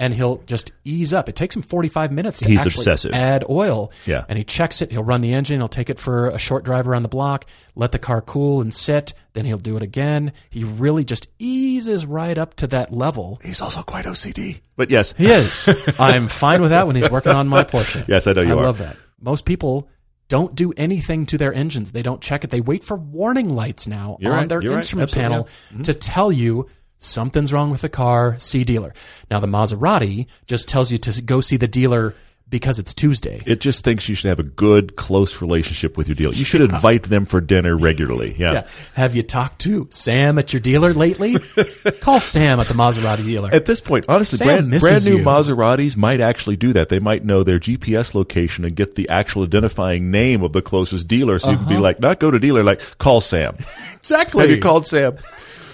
[0.03, 1.29] and he'll just ease up.
[1.29, 3.13] It takes him 45 minutes to He's actually obsessive.
[3.13, 3.89] add oil.
[4.05, 4.25] Yeah.
[4.27, 4.91] And he checks it.
[4.91, 5.61] He'll run the engine.
[5.61, 7.45] He'll take it for a short drive around the block,
[7.75, 9.13] let the car cool and sit.
[9.31, 10.33] Then he'll do it again.
[10.49, 13.39] He really just eases right up to that level.
[13.43, 14.59] He's also quite OCD.
[14.75, 15.69] But yes, He is.
[15.99, 18.05] I'm fine with that when he's working on my Porsche.
[18.09, 18.63] Yes, I know you I are.
[18.65, 18.97] love that.
[19.21, 19.87] Most people
[20.27, 21.91] don't do anything to their engines.
[21.93, 22.49] They don't check it.
[22.49, 24.49] They wait for warning lights now You're on right.
[24.49, 25.73] their You're instrument Absolutely, panel yeah.
[25.73, 25.81] Mm-hmm.
[25.83, 26.67] to tell you
[27.03, 28.37] something's wrong with the car.
[28.39, 28.93] See dealer.
[29.29, 32.15] Now the Maserati just tells you to go see the dealer
[32.53, 33.41] because it's Tuesday.
[33.47, 36.33] it just thinks you should have a good, close relationship with your dealer.
[36.33, 38.35] You should invite them for dinner regularly.
[38.37, 38.53] Yeah.
[38.53, 38.67] Yeah.
[38.93, 41.35] Have you talked to Sam at your dealer lately?
[42.01, 43.49] Call Sam at the Maserati dealer.
[43.51, 45.23] At this point, honestly, Sam brand, brand new you.
[45.23, 46.89] Maseratis might actually do that.
[46.89, 51.07] They might know their GPS location and get the actual identifying name of the closest
[51.07, 51.39] dealer.
[51.39, 51.81] So you can be uh-huh.
[51.81, 53.57] like, not go to dealer, like call Sam.
[53.95, 54.41] exactly.
[54.41, 55.17] Have you called Sam?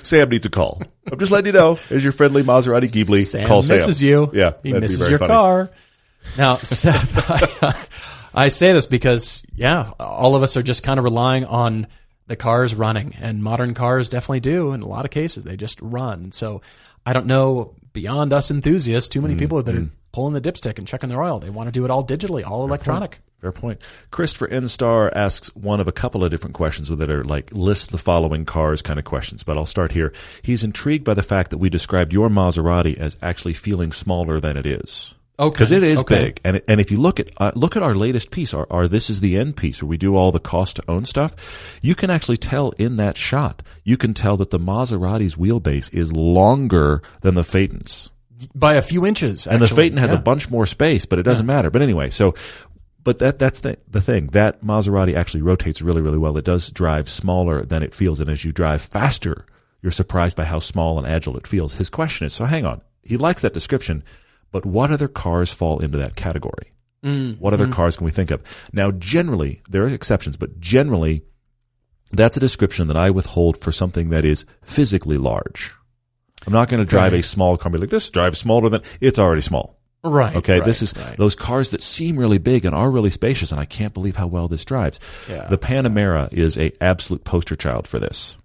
[0.03, 0.81] Sam needs a call.
[1.11, 1.73] I'm just letting you know.
[1.89, 3.77] As your friendly Maserati Ghibli, Sam call Sam.
[3.77, 4.29] misses you.
[4.33, 5.29] Yeah, he misses your funny.
[5.31, 5.69] car.
[6.37, 7.85] Now, I,
[8.33, 11.87] I say this because yeah, all of us are just kind of relying on
[12.27, 14.73] the cars running, and modern cars definitely do.
[14.73, 16.31] In a lot of cases, they just run.
[16.31, 16.61] So
[17.05, 20.77] I don't know beyond us enthusiasts, too many Mm, people that are pulling the dipstick
[20.77, 21.39] and checking their oil.
[21.39, 23.19] They want to do it all digitally, all electronic.
[23.39, 23.81] Fair point.
[24.11, 24.67] Christopher N.
[24.67, 28.43] Star asks one of a couple of different questions that are like list the following
[28.43, 30.11] cars kind of questions, but I'll start here.
[30.43, 34.57] He's intrigued by the fact that we described your Maserati as actually feeling smaller than
[34.57, 35.15] it is.
[35.39, 35.53] Okay.
[35.53, 36.25] Because it is Okay.
[36.25, 38.67] big, and it, and if you look at uh, look at our latest piece, our,
[38.69, 41.79] our this is the end piece where we do all the cost to own stuff,
[41.81, 46.11] you can actually tell in that shot, you can tell that the Maserati's wheelbase is
[46.11, 48.11] longer than the Phaeton's.
[48.55, 49.47] By a few inches.
[49.47, 49.67] And the.
[49.67, 50.17] Phaeton has Yeah.
[50.17, 51.69] a bunch more space, but it doesn't matter.
[51.69, 52.35] But anyway, so
[53.09, 54.27] but that that's the the thing.
[54.27, 56.37] That Maserati actually rotates really really well.
[56.37, 59.47] It does drive smaller than it feels, and as you drive faster,
[59.81, 61.73] you're surprised by how small and agile it feels.
[61.73, 62.81] His question is, so hang on.
[63.01, 64.03] He likes that description,
[64.51, 66.71] but what other cars fall into that category?
[67.03, 67.39] Mm.
[67.39, 67.73] What other mm-hmm.
[67.73, 68.43] cars can we think of?
[68.73, 71.23] Now, generally, there are exceptions, but generally,
[72.11, 75.73] that's a description that I withhold for something that is physically large.
[76.45, 77.21] I'm not going to drive Right.
[77.21, 79.78] a small car and be like, this drives smaller than, it's already small.
[80.03, 80.35] Right.
[80.35, 81.17] Okay, right, this is right.
[81.17, 84.27] those cars that seem really big and are really spacious, and I can't believe how
[84.27, 84.99] well this drives.
[85.29, 85.47] Yeah.
[85.47, 88.37] The Panamera is a absolute poster child for this.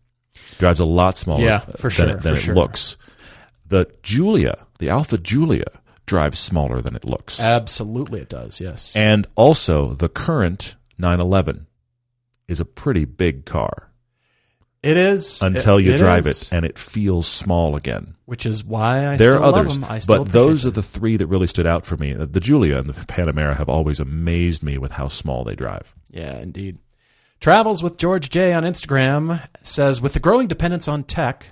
[0.59, 2.55] Drives a lot smaller Yeah, for than, sure, it, than for it sure.
[2.55, 2.97] looks.
[3.69, 5.65] The Giulia, the Alfa Giulia,
[6.07, 7.41] drives smaller than it looks.
[7.41, 8.61] Absolutely, it does.
[8.61, 8.95] Yes.
[8.97, 11.67] and also, the current 911
[12.49, 13.91] is a pretty big car
[14.85, 18.15] it is until you it drive is, it, and it feels small again.
[18.27, 20.01] which is why I there still are others, love them.
[20.07, 22.15] But those appreciate are the three that really stood out for me.
[22.15, 25.95] Uh, The Giulia and the Panamera have always amazed me with how small they drive.
[26.11, 26.79] Yeah, indeed.
[27.41, 31.49] Travels with George J on Instagram says, with the growing dependence on tech,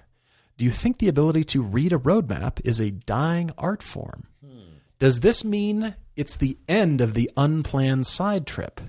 [0.57, 4.27] do you think the ability to read a roadmap is a dying art form?
[4.99, 8.81] Does this mean it's the end of the unplanned side trip?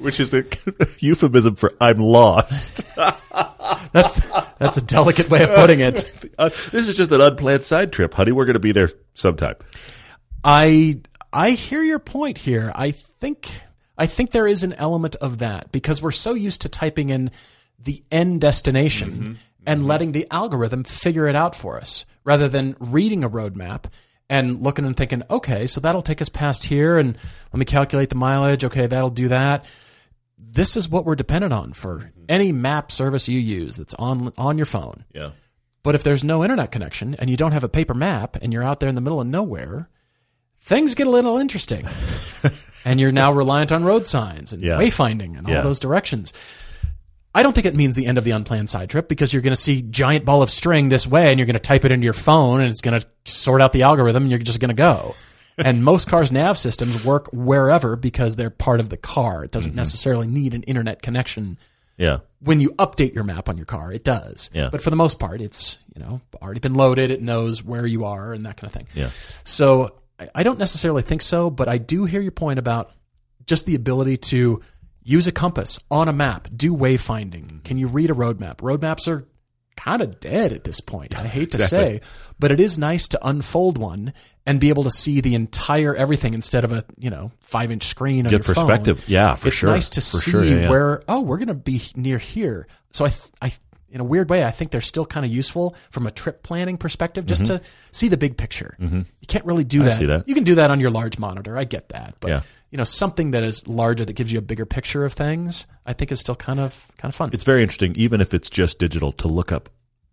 [0.00, 0.44] Which is a
[0.98, 2.80] euphemism for I'm lost.
[3.92, 4.26] That's
[4.58, 6.28] that's a delicate way of putting it.
[6.38, 8.32] Uh, this is just an unplanned side trip, honey.
[8.32, 9.54] We're going to be there sometime.
[10.42, 11.00] I
[11.32, 12.72] I hear your point here.
[12.74, 13.50] I think
[13.98, 17.30] I think there is an element of that because we're so used to typing in
[17.78, 19.32] the end destination Mm-hmm.
[19.66, 23.84] and letting the algorithm figure it out for us rather than reading a roadmap
[24.32, 27.16] and looking and thinking, okay, so that'll take us past here and
[27.52, 28.64] let me calculate the mileage.
[28.64, 29.64] Okay, that'll do that.
[30.38, 32.24] This is what we're dependent on for Mm-hmm.
[32.28, 35.04] any map service you use that's on on your phone.
[35.14, 35.30] Yeah.
[35.82, 38.62] But if there's no internet connection and you don't have a paper map and you're
[38.62, 39.88] out there in the middle of nowhere,
[40.60, 41.84] things get a little interesting.
[42.84, 44.78] and you're now reliant on road signs and Yeah.
[44.78, 45.62] wayfinding and all Yeah.
[45.62, 46.32] those directions.
[47.34, 49.54] I don't think it means the end of the unplanned side trip because you're going
[49.54, 52.04] to see giant ball of string this way and you're going to type it into
[52.04, 54.74] your phone and it's going to sort out the algorithm and you're just going to
[54.74, 55.14] go.
[55.58, 59.44] and most cars' nav systems work wherever because they're part of the car.
[59.44, 59.50] It Mm-hmm.
[59.52, 61.58] doesn't necessarily need an internet connection
[61.96, 62.18] Yeah.
[62.40, 64.50] when you update your map on your car, it does.
[64.52, 64.68] Yeah.
[64.70, 67.10] But for the most part, it's you know already been loaded.
[67.10, 68.86] It knows where you are and that kind of thing.
[68.94, 69.08] Yeah.
[69.44, 69.94] So
[70.34, 72.90] I don't necessarily think so, but I do hear your point about
[73.46, 74.60] just the ability to
[75.02, 77.44] use a compass on a map, do wayfinding.
[77.46, 77.58] Mm-hmm.
[77.60, 78.56] Can you read a roadmap?
[78.56, 79.26] Roadmaps are
[79.76, 81.18] kind of dead at this point.
[81.18, 81.98] I hate to Exactly.
[81.98, 82.00] say,
[82.38, 84.12] but it is nice to unfold one
[84.44, 87.84] and be able to see the entire everything instead of a you know five inch
[87.84, 88.66] screen on Get your phone.
[88.66, 89.04] perspective.
[89.08, 89.70] Yeah, for it's sure.
[89.70, 90.70] nice to For see sure, yeah, yeah.
[90.70, 92.66] where oh we're going to be near here.
[92.90, 93.52] So I th- I
[93.92, 96.78] in a weird way I think they're still kind of useful from a trip planning
[96.78, 97.60] perspective just to
[97.92, 98.76] see the big picture.
[98.80, 99.92] You can't really do that.
[100.00, 100.06] Mm-hmm.
[100.08, 100.28] that.
[100.28, 101.56] You can do that on your large monitor.
[101.56, 102.40] I get that, but Yeah.
[102.70, 105.66] you know something that is larger that gives you a bigger picture of things.
[105.86, 107.30] I think is still kind of kind of fun.
[107.32, 109.68] It's very interesting, even if it's just digital, to look up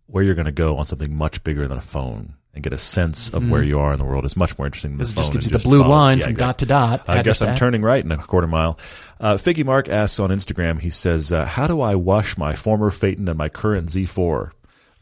[0.06, 2.78] where you're going to go on something much bigger than a phone and get a
[2.78, 5.12] sense of where you are in the world is much more interesting than the This
[5.12, 5.22] phone.
[5.22, 6.46] Just gives you the blue follow- line Yeah, from exactly.
[6.46, 6.66] dot to
[7.06, 7.08] dot.
[7.08, 8.78] I guess I'm turning right in a quarter mile.
[9.20, 12.90] Uh, Figgy Mark asks on Instagram, he says, uh, How do I wash my former
[12.90, 14.50] Phaeton and my current Z4?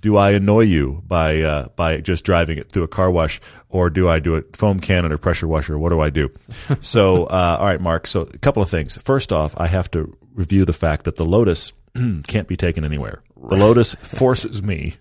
[0.01, 3.91] Do I annoy you by uh, by just driving it through a car wash, or
[3.91, 5.77] do I do it foam cannon or pressure washer?
[5.77, 6.31] What do I do?
[6.81, 8.07] so, uh, all right, Mark.
[8.07, 8.97] So, a couple of things.
[8.97, 11.73] First off, I have to review the fact that the Lotus
[12.29, 13.23] can't be taken anywhere.
[13.49, 14.95] The Lotus forces me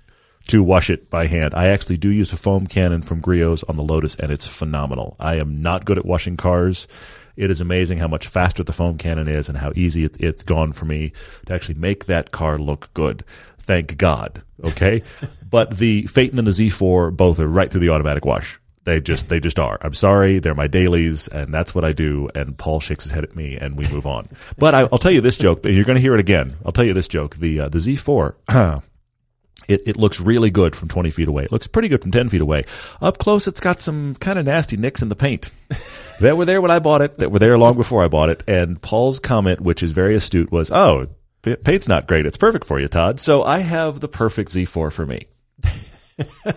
[0.48, 1.54] to wash it by hand.
[1.54, 5.16] I actually do use a foam cannon from Griot's on the Lotus, and it's phenomenal.
[5.20, 6.88] I am not good at washing cars.
[7.36, 10.44] It is amazing how much faster the foam cannon is and how easy it, it's
[10.44, 11.14] gone for me
[11.46, 13.24] to actually make that car look good.
[13.60, 14.42] Thank God.
[14.64, 15.04] Okay.
[15.50, 18.60] but the Phaeton and the Z4 both are right through the automatic wash.
[18.86, 19.78] They just they just are.
[19.82, 22.30] I'm sorry, they're my dailies, and that's what I do.
[22.34, 24.30] And Paul shakes his head at me, and we move on.
[24.58, 25.66] But I, I'll tell you this joke.
[25.66, 26.56] You're going to hear it again.
[26.66, 27.36] I'll tell you this joke.
[27.36, 28.82] The uh, the Z4
[29.68, 31.44] it, it looks really good from 20 feet away.
[31.44, 32.66] It looks pretty good from 10 feet away.
[33.02, 35.52] Up close, it's got some kind of nasty nicks in the paint.
[36.20, 38.44] that were there when I bought it, that were there long before I bought it.
[38.48, 41.08] And Paul's comment, which is very astute, was, oh,
[41.42, 42.26] paint's not great.
[42.26, 43.20] It's perfect for you, Todd.
[43.20, 45.28] So I have the perfect Z4 for me.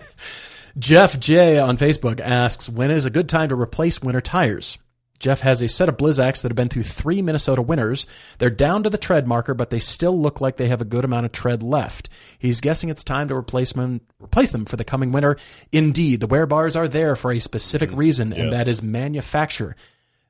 [0.79, 4.79] Jeff J on Facebook asks, when is a good time to replace winter tires?
[5.21, 8.07] Jeff has a set of Blizzaks that have been through three Minnesota winters.
[8.39, 11.05] They're down to the tread marker, but they still look like they have a good
[11.05, 12.09] amount of tread left.
[12.39, 15.37] He's guessing it's time to replace them, replace them for the coming winter.
[15.71, 17.99] Indeed, the wear bars are there for a specific mm-hmm.
[17.99, 19.75] reason, and that is manufacture.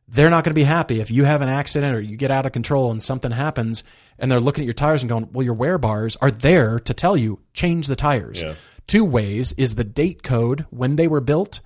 [0.09, 2.45] They're not going to be happy if you have an accident or you get out
[2.45, 3.85] of control and something happens,
[4.19, 6.93] and they're looking at your tires and going, "Well, your wear bars are there to
[6.93, 8.43] tell you change the tires."
[8.87, 11.61] Two ways is the date code when they were built.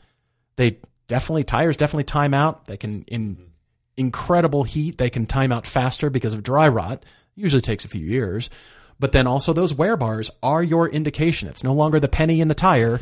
[0.57, 0.77] They
[1.07, 2.65] definitely tires definitely time out.
[2.65, 3.51] They can in
[3.97, 7.05] incredible heat they can time out faster because of dry rot.
[7.35, 8.49] Usually takes a few years.
[8.97, 11.49] But then also those wear bars are your indication.
[11.49, 13.01] It's no longer the penny in the tire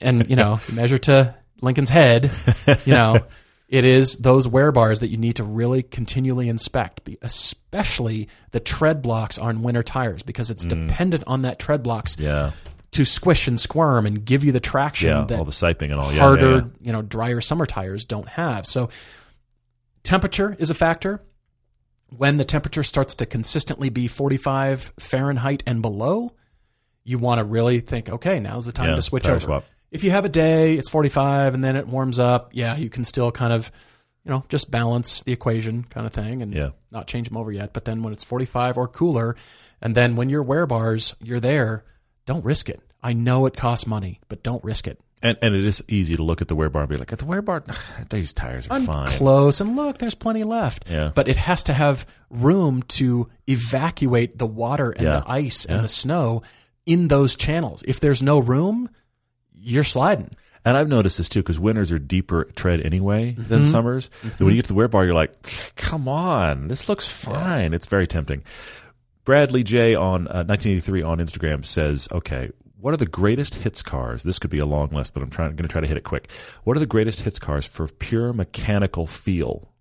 [0.00, 2.30] and you know, measure to Lincoln's head,
[2.84, 3.18] you know,
[3.68, 9.02] it is those wear bars that you need to really continually inspect, especially the tread
[9.02, 10.86] blocks on winter tires because it's mm.
[10.86, 12.52] dependent on that tread blocks Yeah.
[12.94, 15.24] To squish and squirm and give you the traction Yeah.
[15.24, 16.12] that all the siping and all.
[16.12, 16.62] Yeah, harder, yeah, yeah.
[16.80, 18.66] you know, drier summer tires don't have.
[18.66, 18.88] So
[20.02, 21.22] temperature is a factor.
[22.16, 26.32] When the temperature starts to consistently be 45 Fahrenheit and below,
[27.02, 29.40] you want to really think, okay, now's the time to switch over.
[29.40, 29.64] swap.
[29.90, 33.04] If you have a day, it's 45 and then it warms up, yeah, you can
[33.04, 33.70] still kind of,
[34.24, 36.70] you know, just balance the equation kind of thing and Yeah.
[36.90, 37.72] not change them over yet.
[37.72, 39.36] But then when it's 45 or cooler,
[39.82, 41.84] and then when your wear bars, you're there,
[42.26, 42.80] don't risk it.
[43.04, 44.98] I know it costs money, but don't risk it.
[45.22, 47.18] And and it is easy to look at the wear bar and be like, at
[47.18, 47.62] the wear bar,
[48.10, 49.08] these tires are I'm fine.
[49.08, 50.90] close and look, there's plenty left.
[50.90, 51.12] Yeah.
[51.14, 55.20] But it has to have room to evacuate the water and Yeah.
[55.20, 56.42] the ice and the snow
[56.86, 57.82] in those channels.
[57.86, 58.90] If there's no room,
[59.54, 60.34] you're sliding.
[60.66, 63.44] And I've noticed this too because winters are deeper tread anyway Mm-hmm.
[63.48, 64.10] than summers.
[64.38, 65.32] When you get to the wear bar, you're like,
[65.76, 68.42] "Come on, this looks fine." It's very tempting.
[69.24, 72.50] Bradley J on uh, 1983 on Instagram says, "Okay,
[72.84, 74.24] what are the greatest hits cars?
[74.24, 76.04] This could be a long list, but I'm trying going to try to hit it
[76.04, 76.30] quick.
[76.64, 79.72] What are the greatest hits cars for pure mechanical feel?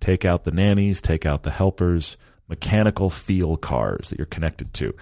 [0.00, 2.16] Take out the nannies, take out the helpers,
[2.48, 4.94] mechanical feel cars that you're connected to.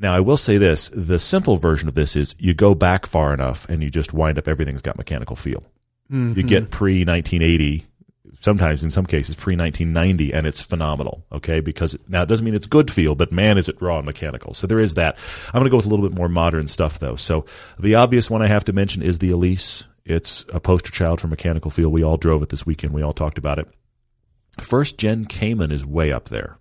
[0.00, 3.32] Now, I will say this the simple version of this is you go back far
[3.32, 5.64] enough and you just wind up everything's got mechanical feel.
[6.10, 6.46] You mm-hmm.
[6.46, 7.84] get pre 1980,
[8.40, 11.24] sometimes in some cases pre 1990, and it's phenomenal.
[11.30, 14.06] Okay, because now it doesn't mean it's good feel, but man, is it raw and
[14.06, 14.52] mechanical.
[14.52, 15.16] So there is that.
[15.48, 17.16] I'm going to go with a little bit more modern stuff though.
[17.16, 17.46] So
[17.78, 19.86] the obvious one I have to mention is the Elise.
[20.04, 21.90] It's a poster child for mechanical feel.
[21.90, 22.92] We all drove it this weekend.
[22.92, 23.68] We all talked about it.
[24.60, 26.58] First gen Cayman is way up there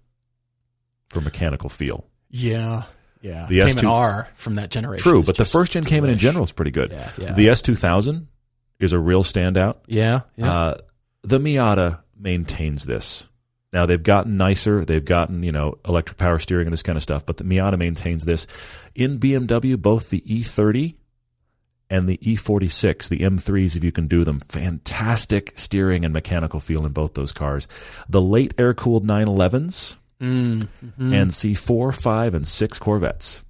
[1.10, 2.06] for mechanical feel.
[2.30, 2.84] Yeah.
[3.22, 3.48] Yeah.
[3.48, 5.04] The Cayman S2 R from that generation.
[5.04, 6.92] True, but the first gen Cayman in general is pretty good.
[6.92, 7.34] Yeah, yeah.
[7.34, 8.28] The S2000
[8.80, 9.78] is a real standout.
[9.88, 10.22] Yeah.
[10.38, 10.54] Yeah.
[10.54, 10.78] Uh,
[11.24, 13.28] the Miata maintains this.
[13.72, 14.84] Now they've gotten nicer.
[14.84, 17.26] They've gotten you know electric power steering and this kind of stuff.
[17.26, 18.48] But the Miata maintains this.
[18.96, 20.96] In BMW, both the E30
[21.92, 26.86] and the E46, the M3s, if you can do them, fantastic steering and mechanical feel
[26.86, 27.68] in both those cars.
[28.10, 31.14] The late air cooled 911s Mm, mhm.
[31.14, 33.42] and C4, 5, and 6 Corvettes.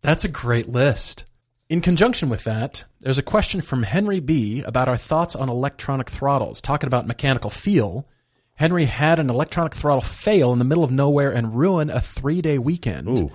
[0.00, 1.24] That's a great list.
[1.68, 6.08] In conjunction with that, there's a question from Henry B about our thoughts on electronic
[6.08, 6.62] throttles.
[6.62, 8.08] Talking about mechanical feel,
[8.54, 12.40] Henry had an electronic throttle fail in the middle of nowhere and ruin a three
[12.40, 13.08] day weekend.
[13.08, 13.30] Ooh,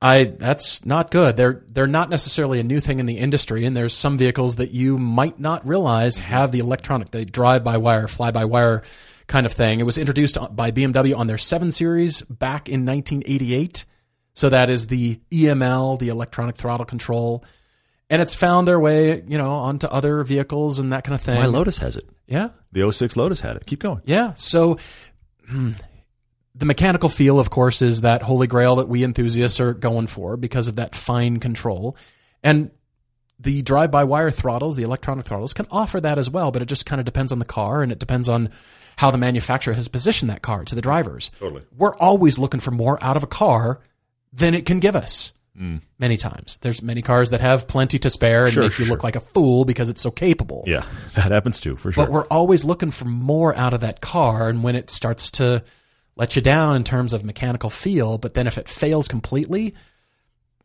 [0.00, 1.36] I that's not good.
[1.36, 4.70] They're they're not necessarily a new thing in the industry, and there's some vehicles that
[4.70, 8.82] you might not realize have the electronic, the drive by wire, fly by wire
[9.26, 9.80] kind of thing.
[9.80, 13.84] It was introduced by BMW on their 7 Series back in 1988.
[14.40, 17.44] So that is the EML, the electronic throttle control,
[18.08, 21.38] and it's found their way, you know, onto other vehicles and that kind of thing.
[21.38, 22.04] my Lotus has it.
[22.26, 23.66] yeah, The 06 Lotus had it.
[23.66, 24.00] Keep going.
[24.06, 24.32] yeah.
[24.32, 24.78] So
[25.46, 25.72] hmm,
[26.54, 30.38] the mechanical feel, of course, is that holy grail that we enthusiasts are going for
[30.38, 31.98] because of that fine control.
[32.42, 32.70] And
[33.38, 36.66] the drive by wire throttles, the electronic throttles, can offer that as well, but it
[36.66, 38.48] just kind of depends on the car and it depends on
[38.96, 41.30] how the manufacturer has positioned that car to the drivers.
[41.38, 41.62] Totally.
[41.76, 43.80] We're always looking for more out of a car
[44.32, 45.32] than it can give us.
[45.58, 45.82] Mm.
[45.98, 46.58] Many times.
[46.62, 48.94] There's many cars that have plenty to spare and Sure, make you sure.
[48.94, 50.62] look like a fool because it's so capable.
[50.66, 50.84] Yeah,
[51.16, 52.04] that happens too, for sure.
[52.04, 54.48] But we're always looking for more out of that car.
[54.48, 55.62] And when it starts to
[56.16, 59.74] let you down in terms of mechanical feel, but then if it fails completely,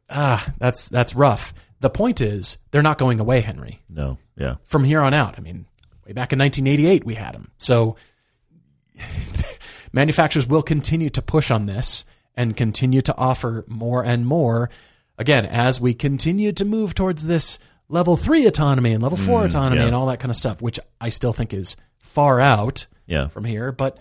[0.09, 1.53] ah, that's that's rough.
[1.81, 3.81] The point is, they're not going away, Henry.
[3.89, 4.55] no, yeah.
[4.65, 5.65] From here on out, I mean,
[6.05, 7.51] way back in 1988, we had them.
[7.57, 7.95] So
[9.93, 12.05] manufacturers will continue to push on this
[12.35, 14.69] and continue to offer more and more.
[15.17, 19.81] Again, as we continue to move towards this level three autonomy and level four autonomy
[19.81, 19.87] yeah.
[19.87, 23.27] and all that kind of stuff, which I still think is far out Yeah.
[23.27, 23.97] from here, but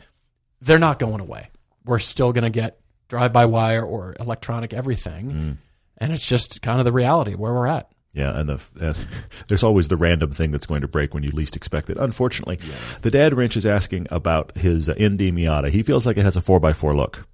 [0.60, 1.50] they're not going away.
[1.84, 5.58] We're still going to get drive by wire or electronic everything.
[5.98, 7.90] And it's just kind of the reality of where we're at.
[8.14, 8.94] Yeah, and the uh,
[9.48, 11.96] there's always the random thing that's going to break when you least expect it.
[11.98, 12.58] Unfortunately,
[13.02, 15.68] the dad wrench is asking about his uh, ND Miata.
[15.70, 17.26] He feels like it has a four x four look.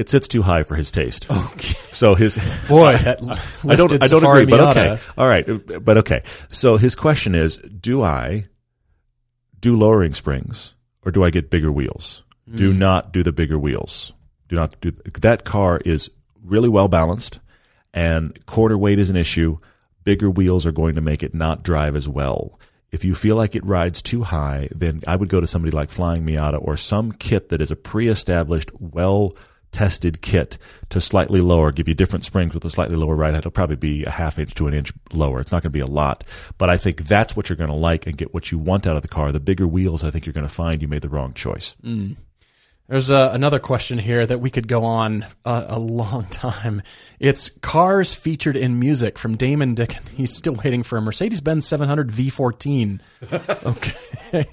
[0.00, 1.30] It sits too high for his taste.
[1.30, 1.74] Okay.
[1.90, 2.36] So his
[2.68, 3.20] Boy, that
[3.68, 4.70] I don't I don't agree, but Miata.
[4.70, 6.22] okay, all right, but okay.
[6.48, 8.44] So his question is: Do I
[9.60, 10.74] do lowering springs
[11.04, 12.22] or do I get bigger wheels?
[12.50, 12.78] Do hmm.
[12.78, 14.14] not do the bigger wheels.
[14.48, 15.44] Do not do that.
[15.44, 16.10] Car is
[16.42, 17.38] really well balanced,
[17.92, 19.58] and quarter weight is an issue.
[20.02, 22.58] Bigger wheels are going to make it not drive as well.
[22.90, 25.90] If you feel like it rides too high, then I would go to somebody like
[25.90, 29.36] Flying Miata or some kit that is a pre-established, well
[29.72, 30.58] tested kit
[30.90, 33.40] to slightly lower, give you different springs with a slightly lower ride height.
[33.40, 35.40] It'll probably be a half inch to an inch lower.
[35.40, 36.24] It's not going to be a lot,
[36.58, 38.96] but I think that's what you're going to like and get what you want out
[38.96, 39.32] of the car.
[39.32, 41.76] The bigger wheels, I think you're going to find you made the wrong choice.
[42.90, 46.82] There's uh, another question here that we could go on uh, a long time.
[47.20, 49.92] It's cars featured in music from Damon Dick.
[50.16, 53.00] He's still waiting for a Mercedes Benz 700 V14.
[53.64, 54.48] Okay.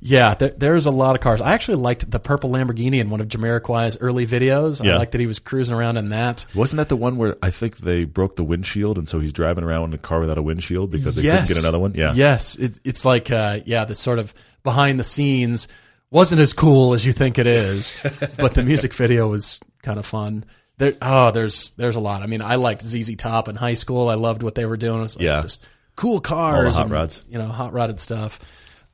[0.00, 1.40] Yeah, there, there's a lot of cars.
[1.40, 4.82] I actually liked the purple Lamborghini in one of Jamiroquai's early videos.
[4.84, 4.94] Yeah.
[4.94, 6.46] I liked that he was cruising around in that.
[6.54, 9.64] Wasn't that the one where I think they broke the windshield and so he's driving
[9.64, 11.94] around in a car without a windshield because they couldn't get another one?
[11.94, 12.12] Yeah.
[12.14, 12.54] Yes.
[12.54, 14.32] It, it's like, uh, yeah, the sort of
[14.62, 15.66] behind the scenes
[16.10, 18.00] wasn't as cool as you think it is,
[18.38, 20.44] but the music video was kind of fun.
[20.78, 22.22] There, oh, there's there's a lot.
[22.22, 24.08] I mean, I liked ZZ Top in high school.
[24.08, 24.98] I loved what they were doing.
[25.00, 25.40] It was like Yeah.
[25.42, 27.24] just cool cars, hot and, rods.
[27.28, 28.38] you know, hot rodded stuff.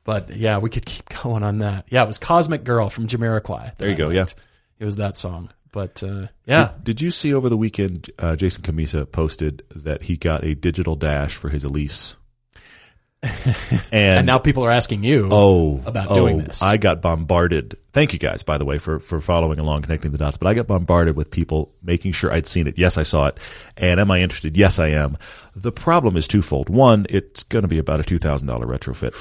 [0.05, 1.85] But yeah, we could keep going on that.
[1.89, 3.75] Yeah, it was Cosmic Girl from Jamiroquai.
[3.75, 4.25] There you I go, yeah.
[4.79, 5.49] it was that song.
[5.73, 10.15] But uh, yeah, Did you see over the weekend uh, Jason Cammisa posted that he
[10.15, 12.15] got a digital dash for his Elise?
[13.23, 16.61] and, And now people are asking you Oh, about oh, doing this.
[16.61, 17.75] I got bombarded.
[17.91, 20.37] Thank you guys, by the way, for for following along, connecting the dots.
[20.37, 22.77] But I got bombarded with people making sure I'd seen it.
[22.77, 23.39] Yes, I saw it.
[23.75, 24.55] And am I interested?
[24.57, 25.17] Yes, I am.
[25.55, 26.69] The problem is twofold.
[26.69, 29.13] One, it's going to be about a two thousand dollar retrofit.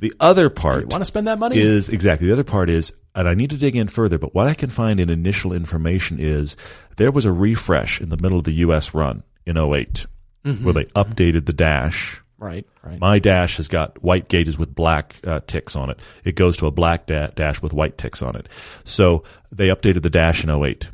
[0.00, 1.58] The other part you want to spend that money?
[1.58, 4.18] is exactly the other part is, and I need to dig in further.
[4.18, 6.56] But what I can find in initial information is
[6.96, 8.94] there was a refresh in the middle of the U.S.
[8.94, 10.06] run in 8
[10.42, 10.64] Mm-hmm.
[10.64, 12.22] where they updated the dash.
[12.38, 12.98] right, right.
[12.98, 16.00] My dash has got white gauges with black uh, ticks on it.
[16.24, 18.48] It goes to a black da- dash with white ticks on it.
[18.84, 19.22] So
[19.52, 20.88] they updated the dash in 08.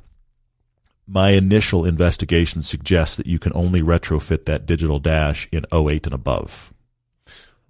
[1.07, 6.15] My initial investigation suggests that you can only retrofit that digital dash in 08 and
[6.15, 6.73] above.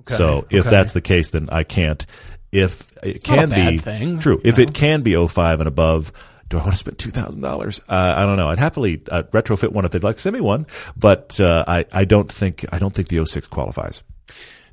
[0.06, 0.70] So if okay.
[0.70, 2.04] that's the case, then I can't.
[2.52, 4.62] If it a can be thing, true, if know?
[4.62, 6.12] it can be 05 and above,
[6.48, 7.80] do I want to spend two thousand uh, dollars?
[7.88, 8.48] I don't know.
[8.48, 10.66] I'd happily uh, retrofit one if they'd like to send me one,
[10.96, 14.02] but uh, I I don't think I don't think the 06 qualifies.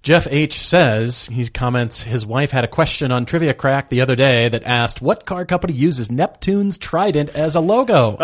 [0.03, 4.17] Jeff H says he comments his wife had a question on Trivia Crack the other
[4.17, 8.17] day that asked what car company uses Neptune's trident as a logo.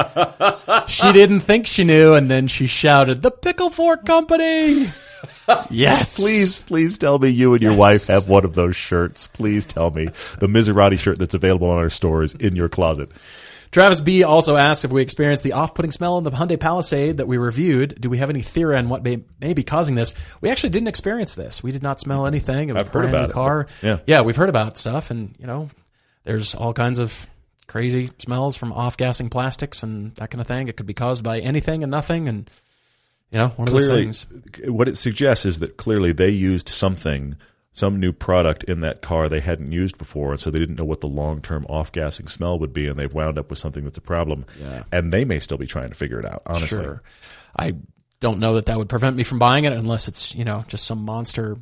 [0.89, 4.89] she didn't think she knew, and then she shouted, "The Pickle Fork Company!"
[5.69, 9.27] yes, Please, please tell me you and your wife have one of those shirts.
[9.27, 10.07] Please tell me
[10.39, 13.09] the Miserati shirt that's available in our stores in your closet.
[13.71, 17.27] Travis B also asked if we experienced the off-putting smell in the Hyundai Palisade that
[17.27, 17.99] we reviewed.
[18.01, 20.15] Do we have any theory on what may, may be causing this?
[20.41, 21.61] We actually didn't experience this.
[21.61, 22.69] We did not smell anything.
[22.69, 23.65] It was I've heard about it, car.
[23.81, 23.97] but- yeah.
[24.07, 25.69] yeah, we've heard about stuff, and you know,
[26.23, 27.27] there's all kinds of
[27.67, 30.67] crazy smells from off-gassing plastics and that kind of thing.
[30.67, 32.49] It could be caused by anything and nothing, and
[33.31, 34.67] you know, one of Clearly, those things.
[34.67, 37.35] what it suggests is that clearly they used something,
[37.79, 40.85] some new product in that car they hadn't used before, and so they didn't know
[40.85, 43.85] what the long term off gassing smell would be, and they've wound up with something
[43.85, 44.45] that's a problem.
[44.59, 44.83] Yeah.
[44.91, 46.41] And they may still be trying to figure it out.
[46.45, 47.01] Honestly, Sure.
[47.57, 47.75] I
[48.19, 50.85] don't know that that would prevent me from buying it unless it's, you know, just
[50.85, 51.57] some monster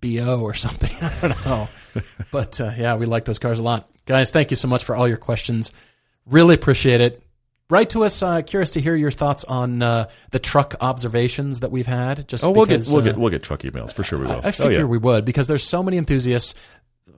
[0.00, 0.90] BO or something.
[1.22, 1.68] I don't know.
[2.32, 3.88] but uh, yeah, we like those cars a lot.
[4.06, 5.70] Guys, thank you so much for all your questions.
[6.24, 7.22] Really appreciate it.
[7.70, 8.22] Write to us.
[8.22, 12.26] Uh, curious to hear your thoughts on uh, the truck observations that we've had.
[12.26, 14.18] Just Oh, we'll because, get we'll uh, get we'll get truck emails for sure.
[14.18, 14.40] We will.
[14.42, 14.84] I, I figure oh, yeah.
[14.84, 16.54] we would because there's so many enthusiasts.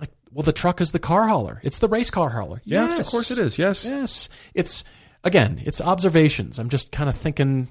[0.00, 1.60] Like, well, the truck is the car hauler.
[1.62, 2.60] It's the race car hauler.
[2.64, 3.58] Yes, Yes, of course it is.
[3.58, 3.84] Yes.
[3.84, 4.82] Yes, it's
[5.22, 6.58] again, it's observations.
[6.58, 7.68] I'm just kind of thinking,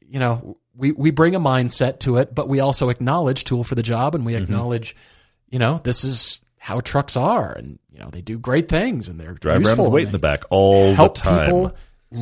[0.00, 3.74] you know, we we bring a mindset to it, but we also acknowledge tool for
[3.76, 4.42] the job, and we Mm-hmm.
[4.44, 4.96] acknowledge,
[5.50, 9.20] you know, this is how trucks are, and you know, they do great things, and
[9.20, 11.46] they're Drive around with weight in the back all help the time.
[11.46, 11.72] people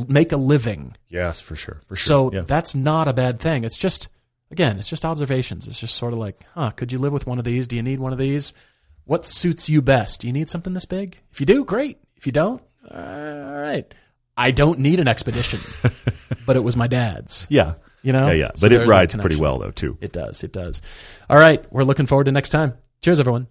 [0.07, 0.95] make a living.
[1.09, 1.81] Yes, for sure.
[1.87, 2.29] For sure.
[2.29, 2.41] So yeah.
[2.41, 3.63] that's not a bad thing.
[3.63, 4.09] It's just
[4.51, 5.67] again, it's just observations.
[5.67, 7.67] It's just sort of like, huh, could you live with one of these?
[7.67, 8.53] Do you need one of these?
[9.05, 10.21] What suits you best?
[10.21, 11.21] Do you need something this big?
[11.31, 11.97] If you do, great.
[12.15, 13.91] If you don't, uh, all right.
[14.37, 15.59] I don't need an expedition,
[16.45, 17.47] but it was my dad's.
[17.49, 17.73] yeah.
[18.03, 18.51] You know, Yeah, yeah.
[18.55, 19.97] So But it rides pretty well though too.
[20.01, 20.43] It does.
[20.43, 20.81] It does.
[21.29, 21.63] All right.
[21.71, 22.73] We're looking forward to next time.
[23.01, 23.47] Cheers, everyone.